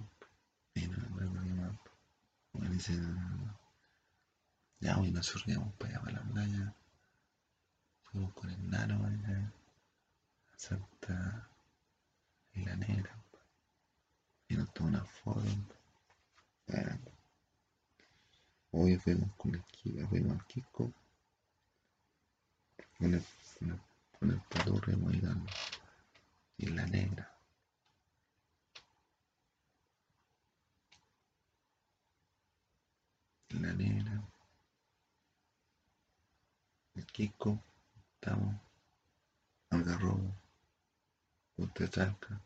[0.76, 1.80] Buena, buena, buena.
[2.54, 3.67] Buena, buena
[4.80, 6.74] ya hoy nos surgimos para allá, para la playa.
[8.04, 9.52] Fuimos con el nano allá.
[10.54, 11.50] A Santa
[12.54, 13.16] y la negra.
[14.50, 15.42] Y nos tomó una foto.
[18.72, 20.94] Hoy fuimos con el Kiko, fuimos al Kiko.
[22.98, 23.24] Con el,
[23.60, 23.80] con el,
[24.20, 25.46] con el Patorre Moigano.
[26.58, 27.34] Y la negra.
[33.50, 34.24] La negra.
[37.18, 37.60] Kiko.
[38.14, 38.56] Estamos.
[39.72, 40.36] Algarrobo.
[41.58, 42.40] Usted Chalca.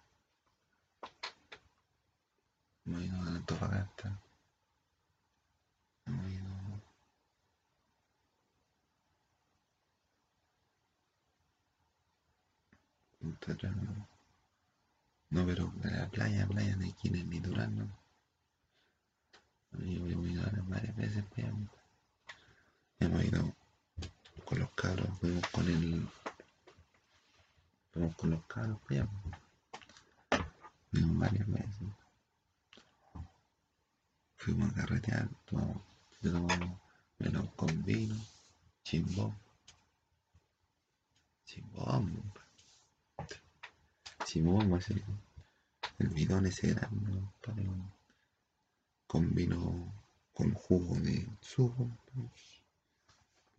[2.85, 4.17] Hemos ido a Antofagasta.
[6.05, 6.51] Hemos ido
[13.19, 13.75] Punta.
[15.31, 17.99] No, pero la playa, playa de Quines ni Durán, no.
[19.73, 21.57] Yo hemos ido varias veces para allá.
[22.99, 23.60] Hemos ido
[24.51, 26.09] con los cabros, fuimos con el.
[27.93, 29.11] Fuimos con los cabros para allá.
[30.91, 31.87] Fuimos varias veces.
[34.35, 35.81] Fuimos a carretear, tomamos,
[36.21, 36.79] tomamos
[37.19, 38.15] menos con vino,
[38.83, 39.33] chimbón.
[41.45, 42.33] Chimbón,
[44.25, 45.01] chimbón, así.
[45.97, 47.21] El bidón ese grande,
[49.07, 49.93] con, vino,
[50.33, 51.25] con jugo de
[51.55, 52.60] pues,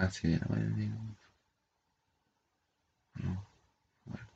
[0.00, 0.96] Ah, sí, ya, bueno, digo.
[3.22, 3.46] No,
[4.04, 4.26] bueno.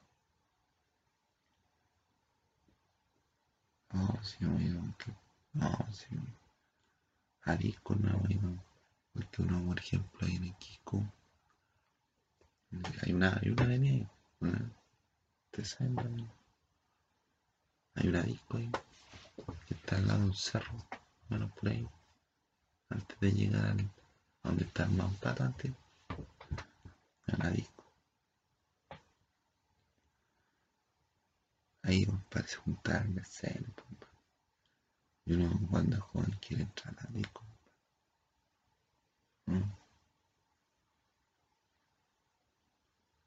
[3.94, 4.44] No, sí,
[4.78, 5.14] aunque-
[5.54, 6.06] No, sí.
[7.44, 8.50] A disco no ido.
[9.12, 11.02] Porque uno, por ejemplo, ahí en el.
[13.02, 14.08] Hay una, hay una avenida ahí.
[15.46, 16.34] ¿Ustedes saben la avenida?
[17.94, 18.70] Hay una disco ahí.
[19.66, 20.76] Que está al lado de un cerro.
[21.30, 21.88] Bueno, por ahí.
[22.90, 23.90] Antes de llegar al.
[24.44, 25.72] A donde está el Mampata antes.
[27.26, 27.84] Hay una disco.
[31.82, 33.68] Ahí parece juntar la escena.
[35.26, 37.42] Y uno cuando es joven quiere entrar a la disco.
[39.46, 39.62] ¿Mm?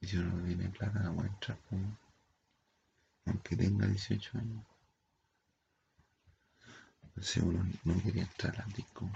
[0.02, 1.58] Y si uno no tiene plata, no puede entrar.
[1.70, 1.82] pues.
[3.26, 4.66] Aunque tenga 18 años.
[7.22, 9.10] Si uno no quería entrar a la disco.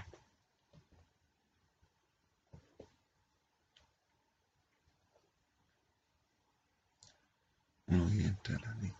[7.94, 8.98] Entrar a la disco.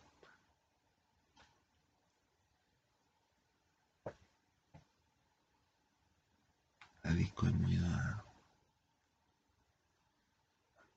[7.02, 8.24] La disco hemos ido a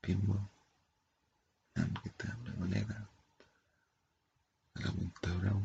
[0.01, 0.49] Pimbo,
[1.75, 1.95] a en
[2.45, 3.09] Recoleta,
[4.73, 5.61] a la Punta Bravo.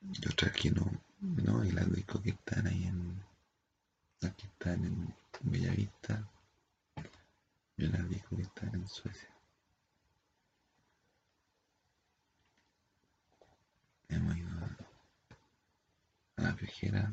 [0.00, 0.90] Y otras que no,
[1.20, 3.33] no, y las discos que están ahí en,
[4.24, 6.26] las que están en Bellavista,
[7.76, 9.28] y las discos que están en Suecia.
[14.08, 14.48] Hemos ido
[16.36, 17.12] a, la viajera,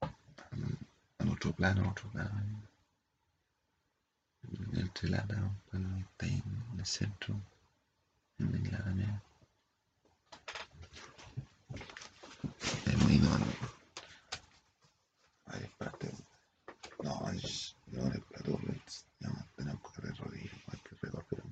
[0.00, 2.40] al, otro plano, al otro plano,
[4.44, 5.36] en el Trilata,
[5.70, 6.42] plano que está ahí
[6.72, 7.38] en el centro,
[8.38, 9.22] en la.
[12.86, 13.38] Hemos ido a
[15.48, 16.12] varias partes.
[17.02, 17.76] No, es,
[19.20, 21.44] no, tenemos que recorrer, hay que recorrer.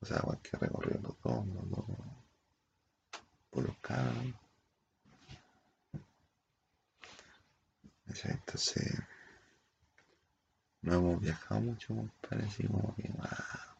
[0.00, 1.84] O sea, hay que recorrer los dos, los dos,
[3.50, 3.76] por los.
[8.22, 9.00] Entonces,
[10.82, 13.76] no hemos viajado mucho, así como que, ah,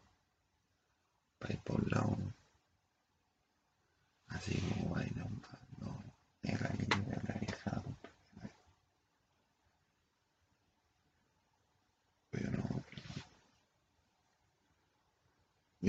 [1.39, 2.17] para ir por un lado,
[4.29, 5.25] así como, ay, no,
[5.79, 6.03] no,
[6.43, 8.55] ni la ni la viajado, compadre.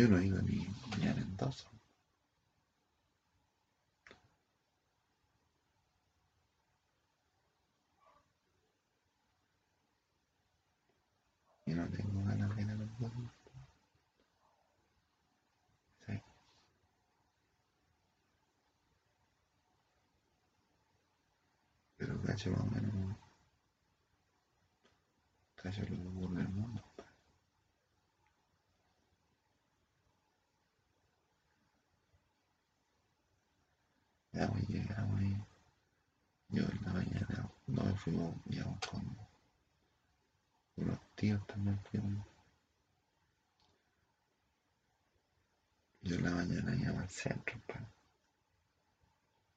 [0.01, 1.69] Yo no he ido ni, ni a Mendoza.
[11.67, 13.31] Y no tengo ganas de ir a Mendoza.
[16.07, 16.21] Sí.
[21.97, 23.15] Pero cacho más o menos.
[25.57, 26.83] Cacho lo que ocurre en el mundo.
[34.33, 35.37] Ya voy llegamos ahí.
[36.49, 39.17] Yo en la mañana no fuimos, digamos, con
[40.77, 42.25] unos tíos también fuimos.
[46.01, 47.79] Yo en la mañana iba al centro, pa.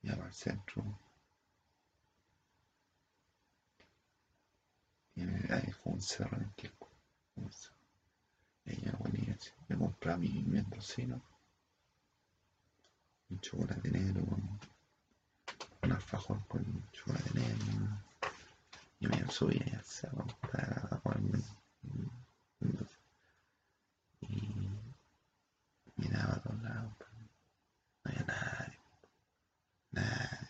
[0.03, 0.84] Iba al centro.
[5.16, 6.90] Y ahí fue un cerro Quilco.
[7.36, 7.74] Un cerro.
[8.64, 9.51] Me ponía así.
[9.68, 11.22] Me compré a mi mendocino.
[13.30, 14.61] Un chocolate negro con
[15.82, 18.03] un alfajor con chocolate negro.
[19.05, 21.38] Y me subí al cerro para comerme.
[24.22, 24.70] Y
[25.96, 26.94] miraba a todos lados.
[28.02, 28.78] No había nadie.
[29.90, 30.48] Nadie.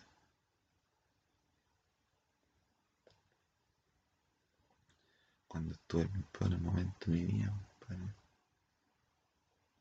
[5.49, 8.13] Cuando estuve en mis peores momentos de mi vida, compadre,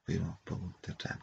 [0.05, 1.23] fuimos por un teatral.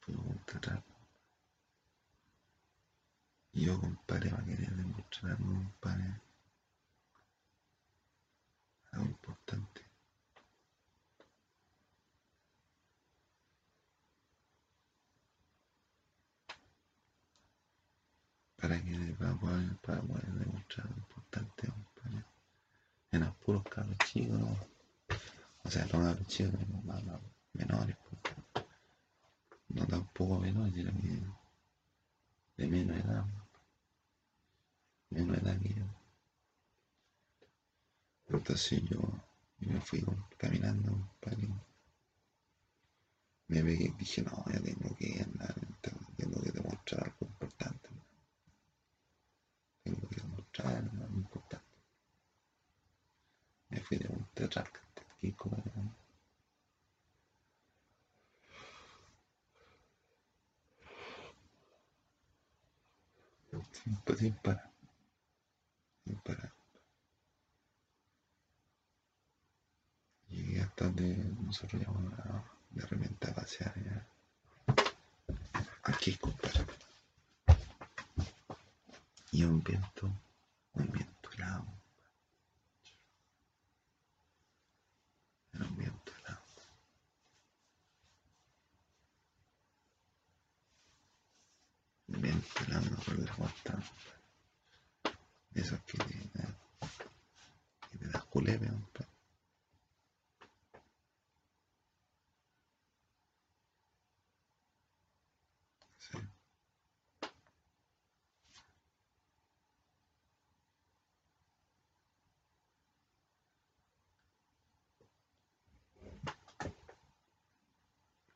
[0.00, 0.85] Fuimos por un teatral.
[3.66, 6.04] Yo, compadre, va a querer demostrar algo, compadre.
[8.92, 9.80] Algo importante.
[18.56, 22.24] Para que para poder, para poder demostrar algo importante, compadre.
[23.10, 24.56] En los puros cabros chicos, ¿no?
[25.64, 27.20] O sea, no cabros chicos, sino más, más
[27.52, 28.64] menores, pues.
[29.70, 31.20] No tampoco menores, sino que
[32.58, 33.24] de menos edad.
[35.10, 35.84] Edad que yo.
[38.28, 39.00] Entonces yo,
[39.58, 40.04] me fui
[40.36, 41.48] caminando, compadre.
[43.48, 45.54] Me pegué dije, no, ya tengo que andar,
[46.16, 47.88] tengo que demostrar algo importante.
[49.84, 51.66] Tengo que demostrar algo importante.
[53.68, 54.68] Me fui de un teatral
[55.20, 55.56] que como
[63.72, 64.65] sin, sin parar,
[66.14, 66.52] parar.
[70.28, 74.06] Llegué hasta donde nosotros llamamos a- de repente a pasear ya.
[75.84, 76.66] Aquí, compadre.
[79.32, 80.10] Y un viento,
[80.74, 81.66] un viento helado.
[85.52, 86.42] Era un viento helado.
[92.08, 93.78] Un viento helado por la costa.
[95.56, 95.96] Eso que
[97.90, 98.70] que te da culebra.
[105.98, 106.18] Sí.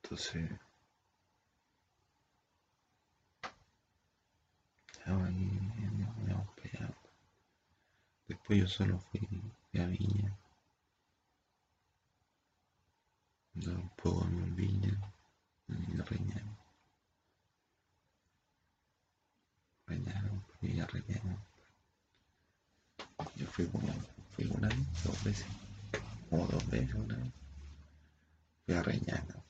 [0.02, 0.50] Entonces,
[5.06, 5.60] ya ahí
[6.26, 6.94] íbamos para allá.
[8.50, 10.36] Después yo solo fui, a Viña.
[13.54, 15.12] Andaba un poco en Viña,
[15.68, 16.56] en Reñano.
[19.86, 21.38] Reñano, fui a Reñano.
[23.36, 23.86] Yo fui como,
[24.32, 25.46] fui una vez, dos veces,
[26.28, 27.32] como dos veces una vez.
[28.66, 29.44] Fui a Reñano.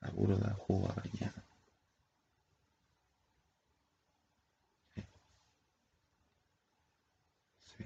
[0.00, 1.50] A puro dar jugo a Reñano.
[7.80, 7.84] Sí.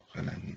[0.00, 0.56] Ojalá que.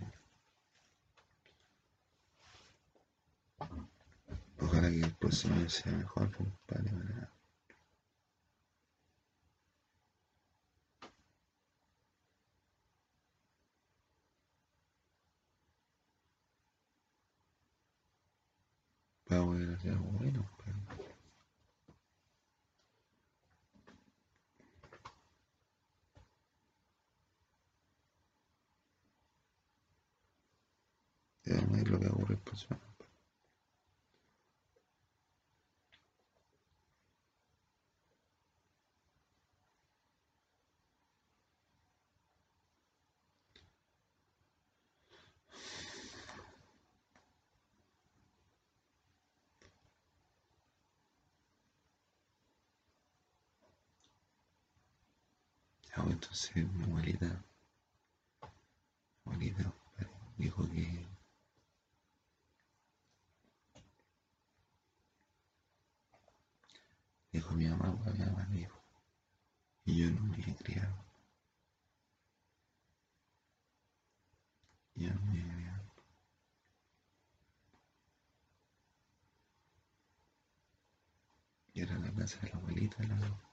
[5.25, 6.91] Ojalá que el próximo año sea mejor, compadre.
[6.91, 7.31] Para,
[19.25, 21.05] para poder hacer algo bueno, compadre.
[31.43, 32.95] Eso no es lo que ocurre el próximo año.
[55.95, 57.43] Pues, entonces mi abuelita,
[59.25, 59.73] abuelita
[60.37, 61.07] dijo que
[67.31, 68.81] dijo mi mamá, mi mamá dijo,
[69.85, 70.95] y yo no me he criado.
[74.95, 75.83] Yo no me he criado.
[81.73, 83.44] Y era la casa de la abuelita, la,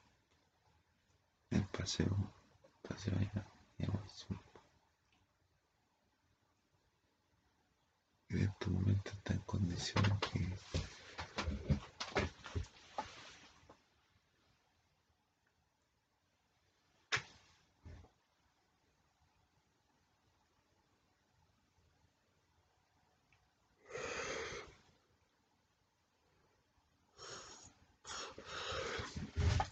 [1.53, 2.33] el paseo,
[2.83, 3.15] paseo
[4.13, 4.39] sur.
[8.29, 10.39] Y en estos momentos está en condiciones que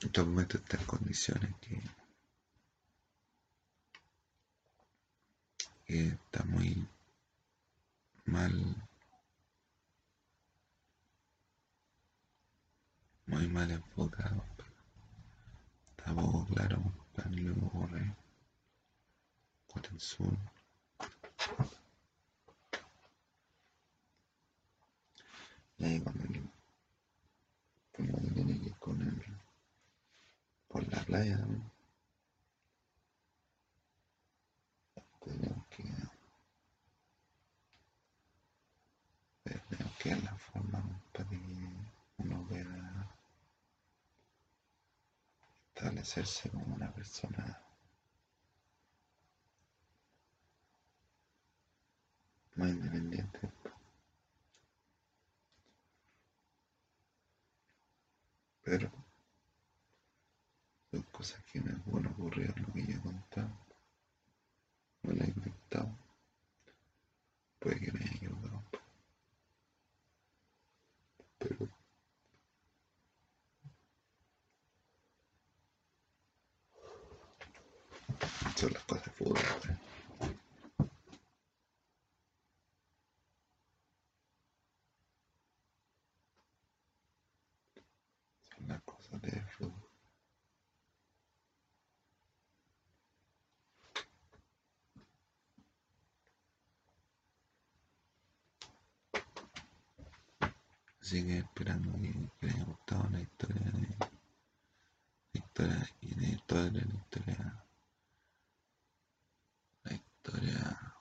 [0.01, 1.81] en estos momentos está en condiciones que,
[5.87, 6.87] que está muy
[8.25, 8.89] mal,
[13.27, 14.43] muy mal enfocado.
[15.91, 16.83] Está poco claro,
[17.15, 18.17] para mí lo que ocurre
[19.67, 20.37] con el sur.
[25.79, 26.51] Y ahí con el,
[27.95, 29.41] con lo que tiene que ir con el,
[30.69, 31.71] por la playa también.
[35.21, 35.83] Tenemos que,
[39.69, 41.37] tenemos que ver la forma para que
[42.19, 43.01] uno pueda
[46.11, 47.63] establecerse como una persona
[52.57, 53.39] más independiente.
[58.63, 58.91] Pero
[60.91, 63.51] son cosas que me han ocurrido lo que yo he contado.
[65.03, 65.97] No lo he inventado.
[67.61, 68.63] Puede que me haya equivocado.
[71.39, 71.69] Pero
[78.61, 79.39] son las cosas de fútbol.
[79.63, 79.79] pues.
[88.57, 89.91] Son las cosas de fútbol.
[101.11, 106.71] Así que esperando que, les haya gustado la historia de la historia y de toda
[106.71, 107.65] la historia
[109.83, 110.95] la historia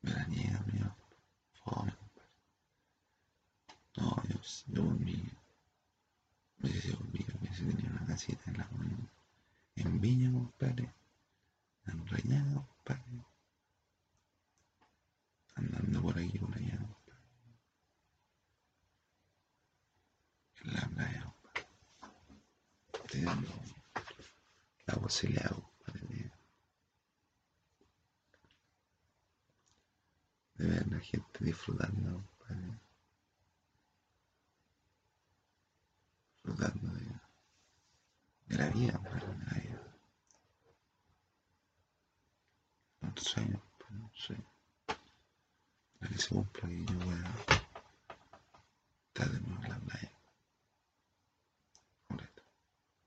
[0.00, 0.96] veraniega mía
[1.52, 1.92] fome
[3.98, 5.22] no yo, yo por mí
[6.56, 8.68] me hubiese volvido que si tenía una casita en la
[9.76, 10.94] en Viña compadre
[11.88, 13.24] en Reñaca compadre
[15.56, 17.00] andando por aquí por allá compadre
[20.62, 21.66] en la playa compadre
[23.08, 23.50] teniendo
[25.28, 25.49] la